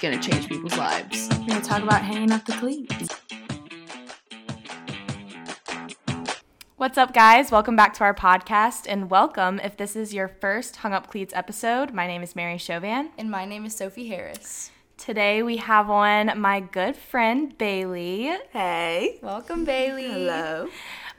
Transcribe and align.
going 0.00 0.18
to 0.18 0.30
change 0.30 0.48
people's 0.48 0.78
lives. 0.78 1.28
We're 1.30 1.46
going 1.46 1.60
to 1.60 1.68
talk 1.68 1.82
about 1.82 2.02
hanging 2.02 2.32
up 2.32 2.46
the 2.46 2.54
cleats. 2.54 3.08
What's 6.78 6.96
up, 6.96 7.12
guys? 7.12 7.50
Welcome 7.50 7.76
back 7.76 7.92
to 7.94 8.04
our 8.04 8.14
podcast, 8.14 8.86
and 8.88 9.10
welcome 9.10 9.60
if 9.60 9.76
this 9.76 9.94
is 9.96 10.14
your 10.14 10.28
first 10.28 10.76
Hung 10.76 10.94
Up 10.94 11.10
Cleats 11.10 11.34
episode. 11.36 11.92
My 11.92 12.06
name 12.06 12.22
is 12.22 12.34
Mary 12.34 12.56
Chauvin. 12.56 13.10
And 13.18 13.30
my 13.30 13.44
name 13.44 13.66
is 13.66 13.76
Sophie 13.76 14.08
Harris. 14.08 14.70
Today 14.96 15.42
we 15.42 15.58
have 15.58 15.90
on 15.90 16.40
my 16.40 16.60
good 16.60 16.96
friend 16.96 17.56
Bailey. 17.58 18.30
Hey. 18.52 19.18
Welcome, 19.20 19.66
Bailey. 19.66 20.08
Hello. 20.08 20.68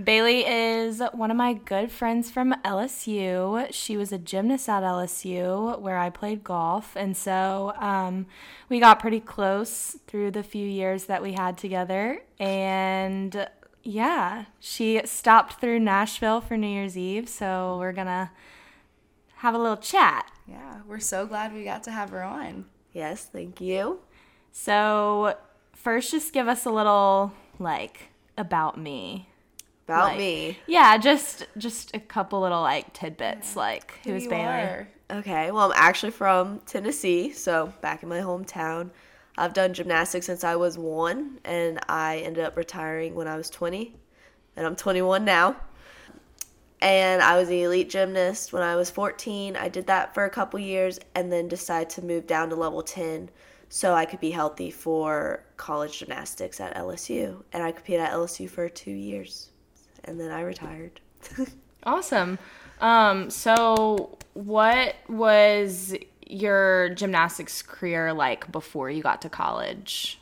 Bailey 0.01 0.45
is 0.45 1.01
one 1.13 1.31
of 1.31 1.37
my 1.37 1.53
good 1.53 1.91
friends 1.91 2.31
from 2.31 2.53
LSU. 2.63 3.67
She 3.71 3.97
was 3.97 4.11
a 4.11 4.17
gymnast 4.17 4.69
at 4.69 4.83
LSU 4.83 5.79
where 5.79 5.97
I 5.97 6.09
played 6.09 6.43
golf. 6.43 6.95
And 6.95 7.15
so 7.15 7.73
um, 7.77 8.25
we 8.69 8.79
got 8.79 8.99
pretty 8.99 9.19
close 9.19 9.97
through 10.07 10.31
the 10.31 10.43
few 10.43 10.65
years 10.65 11.05
that 11.05 11.21
we 11.21 11.33
had 11.33 11.57
together. 11.57 12.21
And 12.39 13.47
yeah, 13.83 14.45
she 14.59 15.01
stopped 15.05 15.59
through 15.59 15.79
Nashville 15.79 16.41
for 16.41 16.57
New 16.57 16.67
Year's 16.67 16.97
Eve. 16.97 17.27
So 17.27 17.77
we're 17.79 17.93
going 17.93 18.07
to 18.07 18.31
have 19.37 19.53
a 19.53 19.59
little 19.59 19.77
chat. 19.77 20.31
Yeah, 20.47 20.81
we're 20.87 20.99
so 20.99 21.25
glad 21.25 21.53
we 21.53 21.63
got 21.63 21.83
to 21.83 21.91
have 21.91 22.09
her 22.11 22.23
on. 22.23 22.65
Yes, 22.93 23.25
thank 23.25 23.61
you. 23.61 23.99
So, 24.51 25.37
first, 25.73 26.11
just 26.11 26.33
give 26.33 26.49
us 26.49 26.65
a 26.65 26.69
little 26.69 27.31
like 27.57 28.09
about 28.37 28.77
me 28.77 29.29
about 29.91 30.09
like, 30.09 30.17
me. 30.17 30.57
Yeah, 30.67 30.97
just 30.97 31.45
just 31.57 31.95
a 31.95 31.99
couple 31.99 32.41
little 32.41 32.61
like 32.61 32.93
tidbits, 32.93 33.55
like 33.55 33.99
Who 34.03 34.19
Bailey. 34.19 34.43
Are. 34.43 34.87
Okay, 35.09 35.51
well, 35.51 35.71
I'm 35.71 35.77
actually 35.77 36.11
from 36.11 36.59
Tennessee, 36.65 37.33
so 37.33 37.73
back 37.81 38.01
in 38.03 38.09
my 38.09 38.19
hometown. 38.19 38.91
I've 39.37 39.53
done 39.53 39.73
gymnastics 39.73 40.25
since 40.25 40.43
I 40.43 40.55
was 40.55 40.77
one, 40.77 41.39
and 41.43 41.79
I 41.89 42.17
ended 42.19 42.43
up 42.43 42.55
retiring 42.55 43.15
when 43.15 43.27
I 43.27 43.35
was 43.35 43.49
20, 43.49 43.95
and 44.55 44.65
I'm 44.65 44.75
21 44.75 45.25
now. 45.25 45.55
And 46.81 47.21
I 47.21 47.37
was 47.37 47.49
an 47.49 47.55
elite 47.55 47.89
gymnast 47.89 48.53
when 48.53 48.63
I 48.63 48.75
was 48.75 48.89
14. 48.89 49.55
I 49.55 49.69
did 49.69 49.87
that 49.87 50.13
for 50.13 50.25
a 50.25 50.29
couple 50.29 50.59
years, 50.59 50.99
and 51.15 51.31
then 51.31 51.47
decided 51.47 51.89
to 51.91 52.01
move 52.01 52.25
down 52.25 52.49
to 52.49 52.55
level 52.55 52.81
10 52.81 53.29
so 53.69 53.93
I 53.93 54.05
could 54.05 54.19
be 54.19 54.31
healthy 54.31 54.69
for 54.69 55.45
college 55.55 55.99
gymnastics 55.99 56.59
at 56.59 56.75
LSU. 56.75 57.43
And 57.53 57.63
I 57.63 57.71
competed 57.71 58.01
at 58.01 58.11
LSU 58.11 58.49
for 58.49 58.67
two 58.67 58.91
years, 58.91 59.50
and 60.05 60.19
then 60.19 60.31
I 60.31 60.41
retired. 60.41 60.99
awesome. 61.83 62.39
Um, 62.79 63.29
so, 63.29 64.17
what 64.33 64.95
was 65.07 65.95
your 66.27 66.89
gymnastics 66.89 67.61
career 67.61 68.13
like 68.13 68.51
before 68.51 68.89
you 68.89 69.03
got 69.03 69.21
to 69.21 69.29
college? 69.29 70.19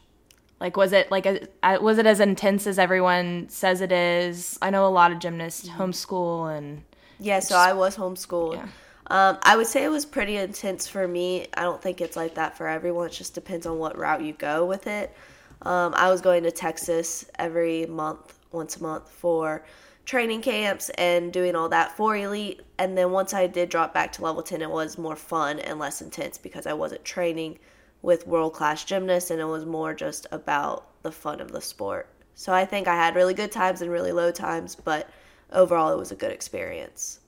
Like, 0.59 0.75
was 0.75 0.91
it 0.91 1.09
like 1.09 1.25
a, 1.25 1.47
was 1.79 1.97
it 1.97 2.05
as 2.05 2.19
intense 2.19 2.67
as 2.67 2.77
everyone 2.77 3.47
says 3.49 3.81
it 3.81 3.91
is? 3.91 4.59
I 4.61 4.69
know 4.69 4.85
a 4.85 4.89
lot 4.89 5.11
of 5.11 5.19
gymnasts 5.19 5.69
homeschool 5.69 6.55
and 6.57 6.83
yeah. 7.19 7.39
So 7.39 7.55
I 7.55 7.73
was 7.73 7.95
homeschooled. 7.95 8.55
Yeah. 8.55 8.67
Um, 9.07 9.39
I 9.41 9.57
would 9.57 9.67
say 9.67 9.83
it 9.83 9.89
was 9.89 10.05
pretty 10.05 10.37
intense 10.37 10.87
for 10.87 11.07
me. 11.07 11.47
I 11.55 11.61
don't 11.61 11.81
think 11.81 11.99
it's 11.99 12.15
like 12.15 12.35
that 12.35 12.55
for 12.55 12.67
everyone. 12.67 13.07
It 13.07 13.13
just 13.13 13.33
depends 13.33 13.65
on 13.65 13.79
what 13.79 13.97
route 13.97 14.23
you 14.23 14.33
go 14.33 14.65
with 14.65 14.85
it. 14.85 15.15
Um, 15.63 15.93
I 15.95 16.09
was 16.09 16.21
going 16.21 16.43
to 16.43 16.51
Texas 16.51 17.25
every 17.37 17.85
month, 17.87 18.38
once 18.51 18.77
a 18.77 18.83
month 18.83 19.09
for 19.09 19.63
training 20.05 20.41
camps 20.41 20.89
and 20.91 21.31
doing 21.31 21.55
all 21.55 21.69
that 21.69 21.95
for 21.95 22.15
elite. 22.17 22.61
And 22.79 22.97
then 22.97 23.11
once 23.11 23.33
I 23.33 23.45
did 23.45 23.69
drop 23.69 23.93
back 23.93 24.11
to 24.13 24.23
level 24.23 24.41
10, 24.41 24.61
it 24.61 24.69
was 24.69 24.97
more 24.97 25.15
fun 25.15 25.59
and 25.59 25.77
less 25.77 26.01
intense 26.01 26.37
because 26.37 26.65
I 26.65 26.73
wasn't 26.73 27.05
training 27.05 27.59
with 28.01 28.25
world 28.25 28.53
class 28.53 28.83
gymnasts 28.83 29.29
and 29.29 29.39
it 29.39 29.45
was 29.45 29.65
more 29.65 29.93
just 29.93 30.25
about 30.31 31.01
the 31.03 31.11
fun 31.11 31.41
of 31.41 31.51
the 31.51 31.61
sport. 31.61 32.09
So 32.33 32.53
I 32.53 32.65
think 32.65 32.87
I 32.87 32.95
had 32.95 33.15
really 33.15 33.33
good 33.33 33.51
times 33.51 33.81
and 33.81 33.91
really 33.91 34.11
low 34.11 34.31
times, 34.31 34.75
but 34.75 35.09
overall 35.51 35.93
it 35.93 35.97
was 35.97 36.11
a 36.11 36.15
good 36.15 36.31
experience. 36.31 37.19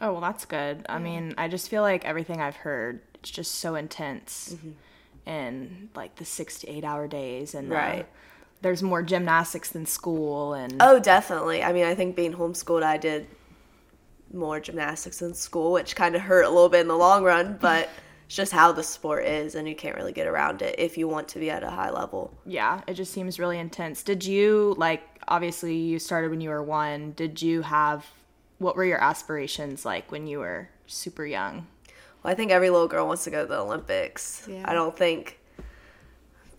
Oh, 0.00 0.12
well, 0.12 0.20
that's 0.20 0.44
good. 0.44 0.84
I 0.88 0.98
mean, 0.98 1.34
I 1.38 1.48
just 1.48 1.68
feel 1.68 1.82
like 1.82 2.04
everything 2.04 2.40
I've 2.40 2.56
heard, 2.56 3.00
it's 3.14 3.30
just 3.30 3.56
so 3.56 3.74
intense 3.76 4.54
mm-hmm. 4.54 4.70
and 5.26 5.88
like 5.94 6.16
the 6.16 6.24
six 6.24 6.58
to 6.60 6.68
eight 6.68 6.84
hour 6.84 7.08
days 7.08 7.54
and 7.54 7.70
right. 7.70 8.06
There's 8.62 8.82
more 8.82 9.02
gymnastics 9.02 9.70
than 9.70 9.84
school 9.84 10.54
and 10.54 10.76
oh 10.80 10.98
definitely. 10.98 11.62
I 11.62 11.72
mean 11.72 11.84
i 11.84 11.94
think 11.94 12.16
being 12.16 12.32
homeschooled 12.32 12.82
i 12.82 12.96
did 12.96 13.26
more 14.32 14.60
gymnastics 14.60 15.18
than 15.18 15.34
school 15.34 15.72
which 15.72 15.94
kind 15.94 16.14
of 16.14 16.22
hurt 16.22 16.44
a 16.44 16.48
little 16.48 16.70
bit 16.70 16.80
in 16.80 16.88
the 16.88 16.96
long 16.96 17.22
run 17.22 17.58
but 17.60 17.90
it's 18.26 18.36
just 18.36 18.52
how 18.52 18.72
the 18.72 18.82
sport 18.82 19.26
is 19.26 19.54
and 19.54 19.68
you 19.68 19.74
can't 19.74 19.96
really 19.96 20.12
get 20.12 20.26
around 20.26 20.62
it 20.62 20.76
if 20.78 20.96
you 20.96 21.06
want 21.06 21.28
to 21.28 21.38
be 21.38 21.50
at 21.50 21.62
a 21.62 21.70
high 21.70 21.90
level. 21.90 22.32
Yeah 22.46 22.80
it 22.86 22.94
just 22.94 23.12
seems 23.12 23.38
really 23.38 23.58
intense. 23.58 24.02
Did 24.02 24.24
you 24.24 24.74
like 24.78 25.02
obviously 25.28 25.76
you 25.76 25.98
started 25.98 26.30
when 26.30 26.40
you 26.40 26.48
were 26.50 26.62
one 26.62 27.12
did 27.12 27.42
you 27.42 27.62
have 27.62 28.06
what 28.58 28.76
were 28.76 28.84
your 28.84 29.02
aspirations 29.02 29.84
like 29.84 30.10
when 30.10 30.26
you 30.26 30.38
were 30.38 30.68
super 30.86 31.26
young? 31.26 31.66
Well 32.22 32.32
i 32.32 32.34
think 32.34 32.52
every 32.52 32.70
little 32.70 32.88
girl 32.88 33.06
wants 33.06 33.24
to 33.24 33.30
go 33.30 33.42
to 33.42 33.48
the 33.48 33.58
olympics. 33.58 34.46
Yeah. 34.48 34.62
i 34.64 34.72
don't 34.72 34.96
think 34.96 35.38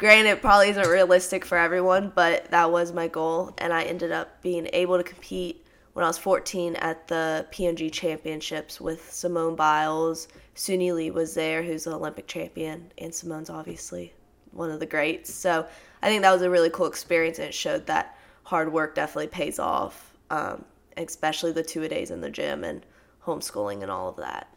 granted 0.04 0.42
probably 0.42 0.70
isn't 0.70 0.88
realistic 0.88 1.46
for 1.46 1.58
everyone 1.58 2.12
but 2.14 2.50
that 2.52 2.72
was 2.72 2.92
my 2.92 3.08
goal 3.08 3.54
and 3.58 3.72
i 3.72 3.84
ended 3.84 4.12
up 4.12 4.42
being 4.42 4.68
able 4.74 4.98
to 4.98 5.04
compete 5.04 5.66
when 5.94 6.04
i 6.04 6.08
was 6.08 6.18
14 6.18 6.76
at 6.78 7.08
the 7.08 7.46
P&G 7.52 7.90
championships 7.90 8.82
with 8.82 9.12
simone 9.12 9.56
biles 9.56 10.28
Suni 10.56 10.94
Lee 10.94 11.12
was 11.12 11.34
there, 11.34 11.64
who's 11.64 11.88
an 11.88 11.94
Olympic 11.94 12.28
champion, 12.28 12.92
and 12.98 13.14
Simone's 13.14 13.50
obviously 13.50 14.14
one 14.52 14.70
of 14.70 14.80
the 14.80 14.86
greats. 14.86 15.34
So 15.34 15.66
I 16.02 16.08
think 16.08 16.22
that 16.22 16.32
was 16.32 16.42
a 16.42 16.50
really 16.50 16.70
cool 16.70 16.86
experience, 16.86 17.40
and 17.40 17.48
it 17.48 17.54
showed 17.54 17.88
that 17.88 18.18
hard 18.44 18.72
work 18.72 18.94
definitely 18.94 19.28
pays 19.28 19.58
off, 19.58 20.14
um, 20.30 20.64
especially 20.98 21.52
the 21.52 21.64
two 21.64 21.84
a 21.84 21.90
days 21.90 22.12
in 22.12 22.22
the 22.22 22.30
gym 22.30 22.64
and 22.64 22.86
homeschooling 23.26 23.82
and 23.82 23.90
all 23.90 24.10
of 24.10 24.18
that. 24.18 24.48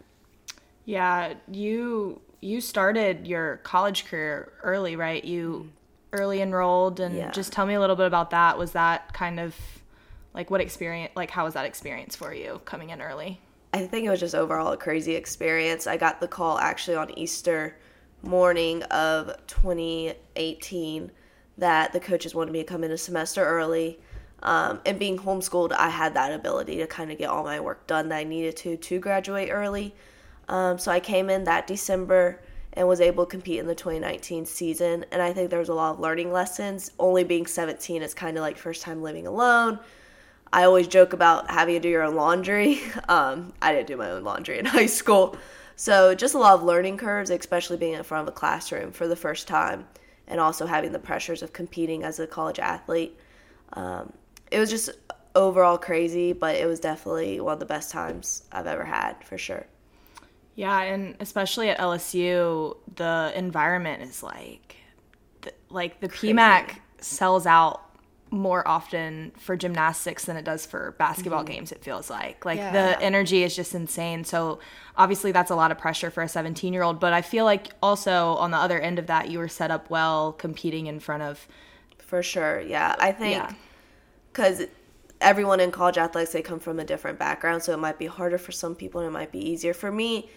Yeah, 0.85 1.35
you 1.51 2.21
you 2.41 2.61
started 2.61 3.27
your 3.27 3.59
college 3.59 4.07
career 4.07 4.53
early, 4.63 4.97
right? 4.97 5.25
You 5.25 5.73
early 6.13 6.41
enrolled, 6.41 7.01
and 7.01 7.17
yeah. 7.17 7.31
just 7.31 7.53
tell 7.53 7.67
me 7.67 7.75
a 7.75 7.81
little 7.81 7.97
bit 7.97 8.07
about 8.07 8.31
that. 8.31 8.59
Was 8.59 8.73
that 8.73 9.13
kind 9.13 9.41
of 9.41 9.55
like 10.35 10.51
what 10.51 10.61
experience? 10.61 11.13
Like 11.17 11.31
how 11.31 11.45
was 11.45 11.55
that 11.55 11.65
experience 11.65 12.15
for 12.15 12.33
you 12.33 12.61
coming 12.65 12.91
in 12.91 13.01
early? 13.01 13.41
I 13.73 13.87
think 13.87 14.07
it 14.07 14.11
was 14.11 14.21
just 14.21 14.35
overall 14.35 14.73
a 14.73 14.77
crazy 14.77 15.15
experience. 15.17 15.87
I 15.87 15.97
got 15.97 16.21
the 16.21 16.29
call 16.29 16.59
actually 16.59 16.97
on 16.97 17.17
Easter 17.19 17.77
morning 18.23 18.83
of 18.85 19.35
2018 19.47 21.11
that 21.59 21.93
the 21.93 22.01
coaches 22.01 22.35
wanted 22.35 22.53
me 22.53 22.61
to 22.61 22.65
come 22.65 22.85
in 22.85 22.91
a 22.91 22.99
semester 22.99 23.45
early. 23.45 23.99
Um, 24.43 24.81
and 24.85 24.99
being 24.99 25.19
homeschooled, 25.19 25.73
I 25.73 25.89
had 25.89 26.15
that 26.15 26.33
ability 26.33 26.77
to 26.79 26.87
kind 26.87 27.11
of 27.11 27.19
get 27.19 27.31
all 27.31 27.43
my 27.43 27.59
work 27.61 27.87
done 27.87 28.11
that 28.11 28.19
I 28.19 28.25
needed 28.25 28.57
to 28.59 28.77
to 28.77 28.99
graduate 28.99 29.49
early. 29.51 29.95
Um, 30.49 30.79
so 30.79 30.93
I 30.93 31.01
came 31.01 31.31
in 31.31 31.45
that 31.45 31.67
December 31.67 32.41
and 32.73 32.87
was 32.87 33.01
able 33.01 33.25
to 33.25 33.31
compete 33.31 33.59
in 33.59 33.67
the 33.67 33.75
2019 33.75 34.47
season. 34.47 35.05
And 35.11 35.23
I 35.23 35.33
think 35.33 35.51
there 35.51 35.59
was 35.59 35.71
a 35.71 35.75
lot 35.75 35.95
of 35.95 36.01
learning 36.01 36.31
lessons. 36.31 36.93
Only 36.99 37.25
being 37.25 37.47
17, 37.47 38.03
it's 38.03 38.15
kind 38.15 38.37
of 38.37 38.43
like 38.43 38.59
first 38.59 38.83
time 38.83 39.03
living 39.03 39.27
alone, 39.27 39.79
I 40.53 40.65
always 40.65 40.87
joke 40.89 41.13
about 41.13 41.51
having 41.51 41.75
to 41.75 41.81
do 41.81 41.89
your 41.89 42.03
own 42.03 42.15
laundry. 42.15 42.81
Um, 43.09 43.53
I 43.63 43.73
didn't 43.73 43.87
do 43.87 43.97
my 43.97 44.11
own 44.11 44.25
laundry 44.25 44.59
in 44.59 44.65
high 44.79 44.87
school. 44.87 45.37
So 45.77 46.15
just 46.15 46.35
a 46.35 46.39
lot 46.39 46.55
of 46.55 46.65
learning 46.65 46.97
curves, 46.97 47.31
especially 47.31 47.77
being 47.77 47.93
in 47.93 48.03
front 48.03 48.27
of 48.27 48.35
a 48.35 48.37
classroom 48.37 48.91
for 48.91 49.07
the 49.07 49.15
first 49.15 49.47
time 49.47 49.87
and 50.27 50.41
also 50.41 50.67
having 50.67 50.93
the 50.93 50.99
pressures 50.99 51.43
of 51.43 51.53
competing 51.53 52.03
as 52.03 52.19
a 52.19 52.27
college 52.27 52.59
athlete. 52.59 53.17
Um, 53.75 54.13
it 54.51 54.59
was 54.59 54.71
just 54.71 54.91
overall 55.35 55.79
crazy, 55.79 56.33
but 56.33 56.57
it 56.57 56.67
was 56.67 56.81
definitely 56.81 57.41
one 57.41 57.53
of 57.53 57.61
the 57.61 57.67
best 57.67 57.91
times 57.93 58.43
I've 58.51 58.67
ever 58.67 58.85
had 58.85 59.23
for 59.23 59.39
sure. 59.39 59.67
Yeah, 60.57 60.81
and 60.81 61.17
especially 61.21 61.69
at 61.69 61.79
LSU, 61.79 62.77
the 62.97 63.33
environment 63.37 64.03
is 64.03 64.23
like, 64.23 64.77
the, 65.43 65.53
like 65.69 66.01
the 66.01 66.09
crazy. 66.09 66.33
PMAC 66.33 66.79
sells 67.01 67.47
out 67.47 67.87
more 68.31 68.67
often 68.67 69.33
for 69.39 69.57
gymnastics 69.57 70.25
than 70.25 70.37
it 70.37 70.45
does 70.45 70.67
for 70.67 70.97
basketball 70.99 71.45
mm-hmm. 71.45 71.55
games 71.55 71.71
it 71.71 71.83
feels 71.83 72.11
like 72.11 72.45
like 72.45 72.59
yeah. 72.59 72.73
the 72.73 73.01
energy 73.01 73.45
is 73.45 73.55
just 73.55 73.73
insane 73.73 74.25
so 74.25 74.59
obviously 74.97 75.31
that's 75.31 75.51
a 75.51 75.55
lot 75.55 75.71
of 75.71 75.79
pressure 75.79 76.11
for 76.11 76.25
a 76.25 76.29
17 76.29 76.73
year 76.73 76.83
old 76.83 76.99
but 76.99 77.13
i 77.13 77.23
feel 77.23 77.45
like 77.45 77.69
also 77.81 78.35
on 78.35 78.51
the 78.51 78.57
other 78.57 78.81
end 78.81 78.99
of 78.99 79.07
that 79.07 79.31
you 79.31 79.39
were 79.39 79.49
set 79.49 79.71
up 79.71 79.89
well 79.91 80.33
competing 80.33 80.87
in 80.87 80.99
front 80.99 81.23
of 81.23 81.47
for 81.99 82.21
sure 82.21 82.61
yeah 82.61 82.97
i 82.99 83.13
think 83.13 83.45
because 84.33 84.61
yeah. 84.61 84.67
everyone 85.21 85.61
in 85.61 85.71
college 85.71 85.97
athletics 85.97 86.33
they 86.33 86.43
come 86.43 86.59
from 86.59 86.81
a 86.81 86.85
different 86.85 87.21
background 87.21 87.63
so 87.63 87.73
it 87.73 87.79
might 87.79 87.99
be 87.99 88.07
harder 88.07 88.39
for 88.39 88.51
some 88.51 88.75
people 88.75 89.01
and 89.01 89.09
it 89.09 89.13
might 89.13 89.31
be 89.31 89.39
easier 89.39 89.73
for 89.73 89.93
me 89.93 90.29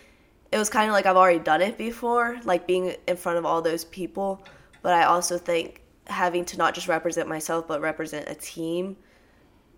it 0.52 0.58
was 0.58 0.70
kind 0.70 0.90
of 0.90 0.94
like 0.94 1.06
i've 1.06 1.18
already 1.18 1.40
done 1.40 1.62
it 1.62 1.78
before 1.78 2.38
like 2.44 2.66
being 2.68 2.96
in 3.08 3.16
front 3.16 3.38
of 3.38 3.46
all 3.46 3.62
those 3.62 3.86
people 3.86 4.44
but 4.82 4.94
i 4.94 5.04
also 5.04 5.38
think 5.38 5.82
having 6.08 6.44
to 6.44 6.58
not 6.58 6.74
just 6.74 6.88
represent 6.88 7.28
myself 7.28 7.68
but 7.68 7.82
represent 7.82 8.28
a 8.28 8.36
team 8.36 8.98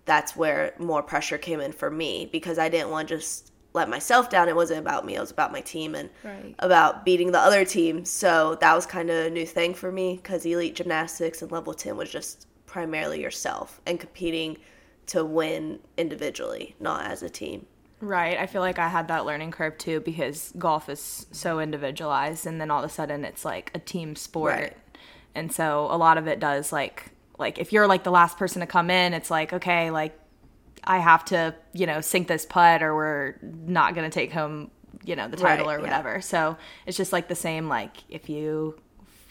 that's 0.05 0.35
where 0.35 0.73
more 0.79 1.03
pressure 1.03 1.37
came 1.37 1.59
in 1.59 1.71
for 1.71 1.89
me 1.89 2.27
because 2.31 2.57
I 2.57 2.69
didn't 2.69 2.89
want 2.89 3.09
to 3.09 3.17
just 3.17 3.51
let 3.73 3.89
myself 3.89 4.29
down. 4.29 4.49
It 4.49 4.55
wasn't 4.55 4.79
about 4.79 5.05
me. 5.05 5.15
It 5.15 5.19
was 5.19 5.31
about 5.31 5.51
my 5.51 5.61
team 5.61 5.95
and 5.95 6.09
Right. 6.23 6.55
about 6.59 7.05
beating 7.05 7.31
the 7.31 7.39
other 7.39 7.63
team. 7.63 8.03
So 8.03 8.57
that 8.59 8.75
was 8.75 8.85
kind 8.85 9.09
of 9.09 9.27
a 9.27 9.29
new 9.29 9.45
thing 9.45 9.73
for 9.73 9.91
me 9.91 10.15
because 10.15 10.45
elite 10.45 10.75
gymnastics 10.75 11.41
and 11.41 11.51
level 11.51 11.73
10 11.73 11.95
was 11.95 12.09
just 12.09 12.47
primarily 12.65 13.21
yourself 13.21 13.79
and 13.85 13.99
competing 13.99 14.57
to 15.07 15.23
win 15.23 15.79
individually, 15.97 16.75
not 16.79 17.05
as 17.05 17.23
a 17.23 17.29
team. 17.29 17.65
Right. 18.01 18.37
I 18.37 18.47
feel 18.47 18.61
like 18.61 18.79
I 18.79 18.89
had 18.89 19.07
that 19.09 19.25
learning 19.25 19.51
curve 19.51 19.77
too 19.77 19.99
because 19.99 20.51
golf 20.57 20.89
is 20.89 21.27
so 21.31 21.59
individualized 21.59 22.47
and 22.47 22.59
then 22.59 22.71
all 22.71 22.83
of 22.83 22.89
a 22.89 22.93
sudden 22.93 23.23
it's 23.23 23.45
like 23.45 23.71
a 23.75 23.79
team 23.79 24.15
sport. 24.15 24.53
Right. 24.53 24.77
And 25.35 25.51
so 25.51 25.87
a 25.89 25.97
lot 25.97 26.17
of 26.17 26.27
it 26.27 26.39
does 26.39 26.71
like 26.71 27.11
like 27.37 27.59
if 27.59 27.71
you're 27.71 27.87
like 27.87 28.03
the 28.03 28.11
last 28.11 28.37
person 28.37 28.59
to 28.61 28.67
come 28.67 28.89
in, 28.89 29.13
it's 29.13 29.31
like 29.31 29.53
okay, 29.53 29.91
like 29.91 30.17
I 30.83 30.97
have 30.97 31.23
to, 31.25 31.55
you 31.73 31.85
know, 31.85 32.01
sink 32.01 32.27
this 32.27 32.45
putt 32.45 32.81
or 32.81 32.95
we're 32.95 33.35
not 33.41 33.93
going 33.93 34.09
to 34.09 34.13
take 34.13 34.31
home, 34.31 34.71
you 35.05 35.15
know, 35.15 35.27
the 35.27 35.37
title 35.37 35.67
Right, 35.67 35.75
or 35.75 35.77
yeah. 35.77 35.83
whatever. 35.83 36.21
So 36.21 36.57
it's 36.87 36.97
just 36.97 37.13
like 37.13 37.27
the 37.27 37.35
same 37.35 37.69
like 37.69 37.97
if 38.09 38.29
you 38.29 38.79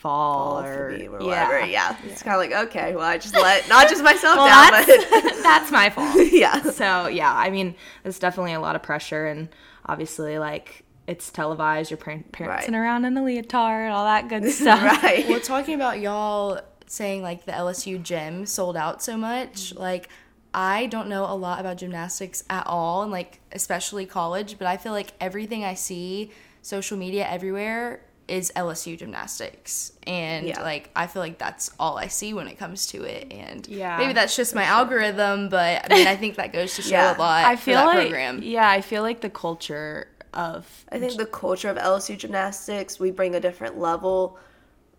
fall, 0.01 0.57
All 0.57 0.63
for 0.63 0.89
or, 0.89 1.19
or 1.19 1.25
whatever. 1.25 1.65
Yeah. 1.65 1.95
It's 2.05 2.23
kind 2.23 2.35
of 2.35 2.39
like, 2.51 2.67
okay, 2.67 2.95
well, 2.95 3.05
I 3.05 3.17
just 3.17 3.35
let 3.35 3.69
not 3.69 3.87
just 3.87 4.03
myself 4.03 4.37
Well, 4.37 4.47
down, 4.47 4.71
that's, 4.71 5.43
that's 5.43 5.71
my 5.71 5.89
fault. 5.89 6.17
yeah. 6.31 6.61
so 6.63 7.07
yeah 7.07 7.33
i 7.33 7.49
mean 7.49 7.75
there's 8.03 8.19
definitely 8.19 8.53
a 8.53 8.59
lot 8.59 8.75
of 8.75 8.81
pressure 8.83 9.27
and 9.27 9.49
obviously 9.85 10.39
like 10.39 10.83
it's 11.07 11.29
televised 11.31 11.89
your 11.91 11.97
par- 11.97 12.23
parents 12.31 12.61
Right. 12.61 12.67
and 12.67 12.75
around 12.75 13.05
in 13.05 13.17
a 13.17 13.23
leotard 13.23 13.91
all 13.91 14.05
that 14.05 14.27
good 14.29 14.49
stuff 14.61 14.81
right. 15.03 15.27
Well, 15.29 15.39
talking 15.39 15.75
about 15.75 15.99
y'all 15.99 16.59
saying 16.87 17.21
like 17.21 17.45
the 17.45 17.51
LSU 17.53 18.01
gym 18.01 18.45
sold 18.45 18.75
out 18.77 19.01
so 19.01 19.15
much, 19.17 19.71
mm-hmm. 19.71 19.79
like 19.79 20.09
I 20.53 20.87
don't 20.87 21.07
know 21.07 21.23
a 21.25 21.33
lot 21.35 21.59
about 21.61 21.77
gymnastics 21.77 22.43
at 22.49 22.67
all, 22.67 23.03
and 23.03 23.11
like 23.11 23.39
especially 23.53 24.05
college, 24.05 24.57
but 24.57 24.67
I 24.67 24.75
feel 24.77 24.91
like 24.91 25.13
everything 25.21 25.63
I 25.63 25.75
see, 25.75 26.31
social 26.61 26.97
media 26.97 27.25
everywhere, 27.29 28.01
is 28.31 28.51
LSU 28.55 28.97
gymnastics, 28.97 29.91
and 30.07 30.47
Yeah. 30.47 30.61
like 30.61 30.89
I 30.95 31.05
feel 31.07 31.21
like 31.21 31.37
that's 31.37 31.69
all 31.79 31.97
I 31.97 32.07
see 32.07 32.33
when 32.33 32.47
it 32.47 32.57
comes 32.57 32.87
to 32.87 33.03
it, 33.03 33.31
and 33.31 33.67
Yeah, 33.67 33.97
maybe 33.97 34.13
that's 34.13 34.35
just 34.35 34.55
my 34.55 34.63
algorithm, 34.63 35.49
but 35.49 35.85
I 35.91 35.95
mean 35.95 36.07
I 36.07 36.15
think 36.15 36.35
that 36.37 36.53
goes 36.53 36.75
to 36.77 36.81
show 36.89 36.89
Yeah. 36.91 37.17
a 37.17 37.19
lot 37.19 37.45
i 37.45 37.55
for 37.55 37.61
feel 37.63 37.75
that 37.75 37.85
like 37.85 37.99
program. 38.09 38.41
yeah 38.43 38.69
i 38.69 38.81
feel 38.81 39.03
like 39.03 39.19
the 39.21 39.29
culture 39.29 40.07
of 40.33 40.85
I 40.91 40.97
think 40.99 41.17
the 41.17 41.25
culture 41.25 41.69
of 41.69 41.75
LSU 41.77 42.17
gymnastics, 42.17 42.99
we 42.99 43.11
bring 43.11 43.35
a 43.35 43.39
different 43.41 43.77
level 43.77 44.37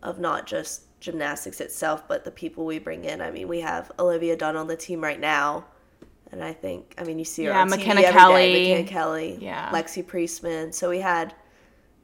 of 0.03 0.19
not 0.19 0.47
just 0.47 0.83
gymnastics 1.01 1.59
itself, 1.61 2.07
but 2.07 2.25
the 2.25 2.31
people 2.31 2.67
we 2.67 2.79
bring 2.79 3.05
in. 3.07 3.23
I 3.23 3.31
mean, 3.31 3.49
we 3.49 3.61
have 3.61 3.91
Olivia 3.99 4.37
Dunne 4.37 4.57
on 4.57 4.67
the 4.67 4.77
team 4.77 5.01
right 5.03 5.19
now. 5.19 5.65
And 6.33 6.45
I 6.45 6.53
think, 6.53 6.95
I 6.99 7.05
mean, 7.05 7.19
you 7.19 7.25
see 7.25 7.45
her 7.45 7.51
Yeah, 7.53 7.63
on 7.63 7.71
McKenna 7.71 8.03
TV 8.03 8.05
every 8.05 8.21
Kelly. 8.21 8.53
day, 8.53 8.69
McKenna 8.83 8.89
Kelly, 8.89 9.39
Yeah. 9.41 9.71
Lexi 9.71 10.05
Priessman. 10.05 10.73
So 10.75 10.91
we 10.91 10.99
had 11.01 11.35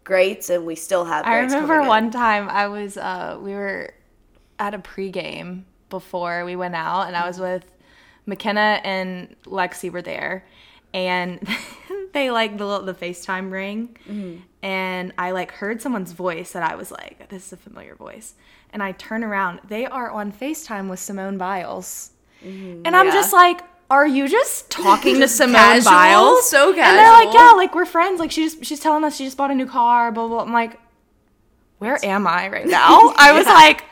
greats, 0.08 0.46
and 0.50 0.64
we 0.70 0.74
still 0.74 1.04
have. 1.04 1.24
i 1.26 1.38
Greats 1.38 1.52
remember 1.52 1.74
coming 1.74 1.82
in. 1.84 1.88
one 1.98 2.10
time 2.10 2.44
i 2.48 2.66
was 2.66 2.96
uh 2.96 3.38
we 3.46 3.52
were 3.52 3.92
at 4.58 4.72
a 4.74 4.78
pregame 4.78 5.50
before 5.90 6.44
we 6.44 6.54
went 6.56 6.74
out 6.74 7.02
and 7.08 7.14
i 7.22 7.24
was 7.30 7.38
with 7.38 7.64
mckenna 8.26 8.80
and 8.84 9.08
lexi 9.44 9.88
were 9.94 10.02
there 10.02 10.44
and 10.94 11.46
they 12.14 12.30
like 12.30 12.56
the 12.58 12.66
little- 12.66 12.86
the 12.86 12.94
FaceTime 12.94 13.50
ring, 13.52 13.80
Mm-hmm. 14.08 14.40
and 14.62 15.12
I 15.18 15.32
like 15.32 15.50
heard 15.52 15.82
someone's 15.82 16.12
voice 16.12 16.52
that 16.52 16.62
I 16.62 16.74
was 16.76 16.90
like, 16.90 17.28
"This 17.28 17.42
is 17.48 17.52
a 17.52 17.56
familiar 17.58 17.94
voice," 17.94 18.28
and 18.72 18.82
I 18.82 18.92
turn 18.92 19.22
around, 19.22 19.60
they 19.68 19.84
are 19.84 20.10
on 20.10 20.32
FaceTime 20.32 20.88
with 20.88 20.98
Simone 20.98 21.36
Biles, 21.36 22.12
and 22.42 22.86
I'm 22.96 23.06
yeah. 23.08 23.12
just 23.20 23.34
like, 23.34 23.60
"Are 23.90 24.06
you 24.06 24.28
just 24.28 24.70
talking 24.70 25.20
to 25.20 25.28
Simone 25.28 25.54
casual? 25.54 25.90
Biles?" 25.92 26.48
So 26.50 26.68
And 26.70 26.78
they're 26.78 27.12
like, 27.12 27.32
"Yeah, 27.34 27.52
like 27.52 27.74
we're 27.74 27.86
friends. 27.86 28.20
Like 28.20 28.30
she 28.30 28.44
just 28.44 28.64
she's 28.64 28.80
telling 28.80 29.04
us 29.04 29.16
she 29.16 29.24
just 29.24 29.36
bought 29.36 29.50
a 29.50 29.54
new 29.54 29.66
car." 29.66 30.12
Blah 30.12 30.28
blah. 30.28 30.42
I'm 30.42 30.52
like, 30.52 30.78
"Where 31.78 31.98
am 32.04 32.26
I 32.26 32.48
right 32.48 32.66
now?" 32.80 33.12
I 33.16 33.32
was 33.32 33.46
like, 33.46 33.84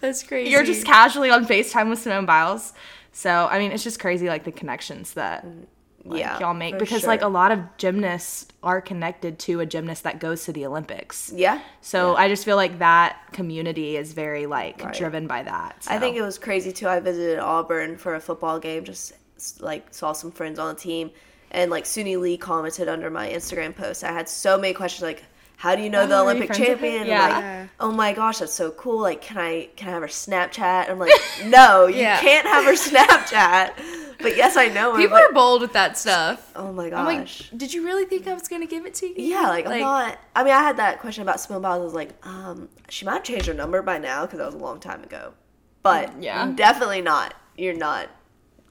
That's 0.00 0.22
crazy. 0.22 0.50
"You're 0.50 0.64
just 0.64 0.84
casually 0.86 1.30
on 1.30 1.46
FaceTime 1.46 1.88
with 1.90 1.98
Simone 1.98 2.26
Biles." 2.26 2.72
So 3.12 3.48
I 3.50 3.58
mean, 3.58 3.72
it's 3.72 3.84
just 3.84 4.00
crazy, 4.00 4.28
like 4.28 4.44
the 4.44 4.52
connections 4.52 5.14
that 5.14 5.46
mm, 5.46 5.66
like, 6.04 6.20
yeah, 6.20 6.38
y'all 6.40 6.52
make 6.52 6.78
because 6.78 7.06
like 7.06 7.22
a 7.22 7.28
lot 7.28 7.52
of 7.52 7.60
gymnasts 7.78 8.46
are 8.62 8.80
connected 8.80 9.38
to 9.40 9.60
a 9.60 9.66
gymnast 9.66 10.02
that 10.04 10.18
goes 10.20 10.44
to 10.44 10.52
the 10.52 10.66
Olympics. 10.66 11.30
Yeah. 11.34 11.60
So 11.80 12.16
I 12.16 12.28
just 12.28 12.44
feel 12.44 12.56
like 12.56 12.78
that 12.80 13.18
community 13.32 13.96
is 13.96 14.12
very 14.14 14.46
like 14.46 14.82
Right. 14.82 14.92
driven 14.94 15.26
by 15.26 15.42
that. 15.44 15.86
I 15.88 15.98
think 15.98 16.16
it 16.16 16.22
was 16.22 16.38
crazy 16.38 16.72
too. 16.72 16.88
I 16.88 16.98
visited 17.00 17.38
Auburn 17.38 17.96
for 17.96 18.14
a 18.16 18.20
football 18.20 18.58
game, 18.58 18.84
just 18.84 19.12
like 19.60 19.92
saw 19.92 20.12
some 20.12 20.30
friends 20.30 20.58
on 20.58 20.74
the 20.74 20.80
team, 20.80 21.10
and 21.50 21.70
like 21.70 21.84
Suni 21.84 22.18
Lee 22.18 22.36
commented 22.36 22.88
under 22.88 23.10
my 23.10 23.28
Instagram 23.28 23.74
post. 23.74 24.04
I 24.04 24.12
had 24.12 24.28
so 24.28 24.56
many 24.58 24.74
questions 24.74 25.02
like, 25.02 25.24
"How 25.56 25.74
do 25.76 25.82
you 25.82 25.90
know 25.90 26.02
Oh, 26.02 26.06
the 26.06 26.18
Olympic 26.20 26.48
friends 26.48 26.60
with 26.60 26.68
her? 26.68 26.74
champion?" 26.76 27.06
Yeah. 27.06 27.60
Like, 27.62 27.70
"Oh 27.80 27.90
my 27.92 28.12
gosh, 28.12 28.38
that's 28.38 28.52
so 28.52 28.70
cool! 28.72 29.00
Like, 29.00 29.20
can 29.22 29.38
I 29.38 29.68
can 29.76 29.88
I 29.88 29.92
have 29.92 30.02
her 30.02 30.08
Snapchat?" 30.08 30.90
I'm 30.90 30.98
like, 30.98 31.12
"No, 31.46 31.86
you 31.86 32.00
Yeah. 32.00 32.20
can't 32.20 32.46
have 32.46 32.64
her 32.64 32.72
Snapchat." 32.74 34.00
But 34.20 34.36
yes, 34.36 34.56
I 34.56 34.68
know 34.68 34.92
her. 34.92 34.98
People 34.98 35.16
but- 35.18 35.22
are 35.30 35.32
bold 35.32 35.60
with 35.60 35.72
that 35.74 35.98
stuff. 35.98 36.50
oh 36.56 36.72
my 36.72 36.86
I'm 36.86 37.04
like, 37.04 37.18
gosh. 37.20 37.50
did 37.54 37.74
you 37.74 37.84
really 37.84 38.04
think 38.06 38.26
I 38.26 38.32
was 38.32 38.48
gonna 38.48 38.64
give 38.66 38.86
it 38.86 38.94
to 38.94 39.06
you? 39.06 39.14
yeah, 39.18 39.48
like, 39.48 39.66
I'm 39.66 39.80
not. 39.80 40.18
I 40.34 40.44
mean, 40.44 40.52
I 40.54 40.62
had 40.62 40.76
that 40.78 41.00
question 41.00 41.22
about 41.22 41.40
Simone 41.40 41.62
Biles. 41.62 41.80
I 41.82 41.84
was 41.84 41.94
like, 41.94 42.10
um, 42.26 42.68
she 42.88 43.04
might 43.04 43.14
have 43.14 43.22
changed 43.24 43.46
her 43.46 43.54
number 43.54 43.82
by 43.82 43.98
now 43.98 44.24
because 44.24 44.38
that 44.38 44.46
was 44.46 44.54
a 44.54 44.58
long 44.58 44.80
time 44.80 45.02
ago. 45.02 45.34
But 45.82 46.22
Yeah. 46.22 46.50
definitely 46.54 47.02
not. 47.02 47.34
You're 47.58 47.74
not 47.76 48.08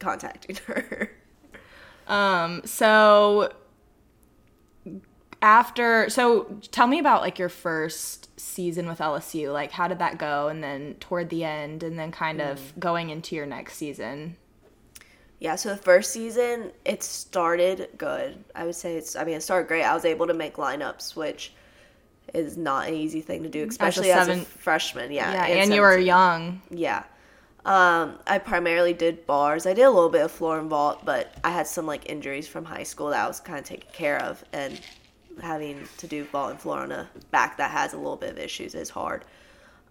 contacting 0.04 0.58
her. 0.68 1.12
Um, 2.08 2.62
so 2.66 3.52
after, 5.42 6.10
so 6.10 6.44
tell 6.72 6.88
me 6.88 7.00
about 7.00 7.22
like 7.22 7.38
your 7.40 7.50
first 7.50 8.30
season 8.40 8.88
with 8.88 9.00
LSU. 9.00 9.52
Like, 9.52 9.72
how 9.72 9.88
did 9.88 10.00
that 10.00 10.18
go? 10.18 10.48
And 10.48 10.64
then 10.64 10.96
toward 11.00 11.30
the 11.30 11.44
end, 11.44 11.84
and 11.84 11.98
then 12.00 12.12
kind 12.12 12.40
Mm. 12.40 12.52
of 12.52 12.80
going 12.80 13.10
into 13.10 13.36
your 13.36 13.46
next 13.46 13.76
season. 13.76 14.38
Yeah, 15.40 15.56
so 15.56 15.70
the 15.70 15.78
first 15.78 16.12
season 16.14 16.72
it 16.86 17.04
started 17.04 17.90
good. 17.98 18.44
I 18.56 18.66
would 18.66 18.76
say 18.76 18.96
it's. 18.96 19.16
I 19.18 19.26
mean, 19.26 19.36
it 19.36 19.44
started 19.44 19.68
great. 19.68 19.84
I 19.84 19.94
was 19.94 20.06
able 20.06 20.28
to 20.28 20.34
make 20.34 20.56
lineups, 20.56 21.16
which 21.18 21.54
is 22.34 22.56
not 22.56 22.88
an 22.88 22.94
easy 22.94 23.20
thing 23.20 23.44
to 23.44 23.50
do, 23.50 23.68
especially 23.68 24.12
as 24.12 24.28
a, 24.28 24.32
seven- 24.32 24.46
freshman. 24.46 25.12
Yeah, 25.12 25.34
Yeah, 25.34 25.46
and, 25.62 25.74
you 25.74 25.82
were 25.82 25.98
young. 25.98 26.62
Yeah. 26.70 27.04
Um, 27.66 28.20
I 28.28 28.40
primarily 28.40 28.94
did 28.94 29.26
bars. 29.26 29.66
I 29.66 29.74
did 29.74 29.84
a 29.84 29.92
little 29.92 30.10
bit 30.10 30.22
of 30.26 30.32
floor 30.32 30.60
and 30.60 30.70
vault, 30.70 31.06
but 31.06 31.34
I 31.44 31.50
had 31.50 31.66
some 31.66 31.86
like 31.86 32.10
injuries 32.10 32.48
from 32.48 32.66
high 32.66 32.84
school 32.84 33.10
that 33.10 33.24
I 33.24 33.28
was 33.28 33.40
kind 33.40 33.58
of 33.58 33.66
taken 33.66 33.90
care 33.94 34.22
of, 34.22 34.44
and 34.52 34.80
having 35.42 35.88
to 35.98 36.08
do 36.08 36.26
vault 36.26 36.52
and 36.52 36.60
floor 36.60 36.80
on 36.80 36.92
a 36.92 37.10
back 37.32 37.58
that 37.58 37.72
has 37.72 37.94
a 37.94 37.98
little 37.98 38.18
bit 38.18 38.32
of 38.32 38.38
issues 38.38 38.76
is 38.76 38.90
hard. 38.90 39.24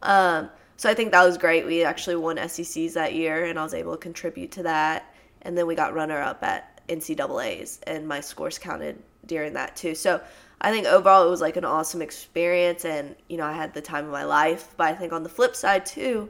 Um, 0.02 0.50
so 0.76 0.90
I 0.90 0.94
think 0.94 1.12
that 1.12 1.24
was 1.24 1.38
great. 1.38 1.64
We 1.64 1.84
actually 1.84 2.16
won 2.16 2.36
SECs 2.36 2.94
that 2.94 3.14
year, 3.14 3.46
and 3.46 3.58
I 3.58 3.62
was 3.62 3.74
able 3.74 3.92
to 3.92 3.98
contribute 3.98 4.52
to 4.52 4.64
that. 4.64 5.14
And 5.42 5.56
then 5.56 5.66
we 5.66 5.74
got 5.74 5.94
runner 5.94 6.20
up 6.20 6.42
at 6.42 6.86
NCAA's, 6.88 7.80
and 7.86 8.06
my 8.06 8.20
scores 8.20 8.58
counted 8.58 9.02
during 9.26 9.54
that 9.54 9.76
too. 9.76 9.94
So 9.94 10.20
I 10.60 10.70
think 10.70 10.86
overall 10.86 11.26
it 11.26 11.30
was 11.30 11.40
like 11.40 11.56
an 11.56 11.64
awesome 11.64 12.02
experience, 12.02 12.84
and 12.84 13.16
you 13.28 13.38
know 13.38 13.46
I 13.46 13.52
had 13.52 13.72
the 13.72 13.80
time 13.80 14.04
of 14.04 14.10
my 14.10 14.24
life. 14.24 14.74
But 14.76 14.88
I 14.88 14.94
think 14.94 15.12
on 15.12 15.22
the 15.22 15.28
flip 15.28 15.56
side 15.56 15.86
too, 15.86 16.28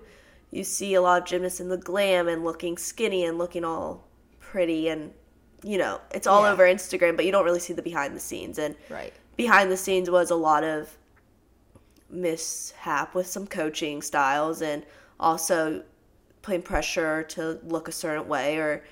you 0.52 0.62
see 0.62 0.94
a 0.94 1.02
lot 1.02 1.23
of 1.23 1.26
gymnasts 1.28 1.59
in 1.61 1.68
the 1.68 1.76
glam 1.78 2.28
and 2.28 2.44
looking 2.44 2.76
skinny 2.78 3.25
and 3.25 3.38
looking 3.38 3.64
all 3.64 4.06
pretty, 4.38 4.88
and 4.88 5.12
you 5.64 5.78
know 5.78 6.00
it's 6.12 6.26
all 6.28 6.42
Yeah. 6.42 6.52
over 6.52 6.64
Instagram, 6.64 7.16
but 7.16 7.25
you 7.25 7.32
don't 7.32 7.44
really 7.44 7.59
see 7.61 7.73
the 7.73 7.82
behind 7.82 8.14
the 8.14 8.21
scenes. 8.21 8.59
And 8.59 8.76
Right. 8.88 9.12
behind 9.37 9.73
the 9.73 9.76
scenes 9.76 10.09
was 10.11 10.30
a 10.30 10.37
lot 10.37 10.62
of 10.62 10.97
mishap 12.11 13.14
with 13.14 13.26
some 13.26 13.47
coaching 13.47 14.02
styles 14.02 14.61
and 14.61 14.85
also 15.18 15.82
putting 16.42 16.62
pressure 16.62 17.23
to 17.23 17.59
look 17.64 17.88
a 17.88 17.92
certain 17.92 18.28
way 18.28 18.59
or 18.59 18.85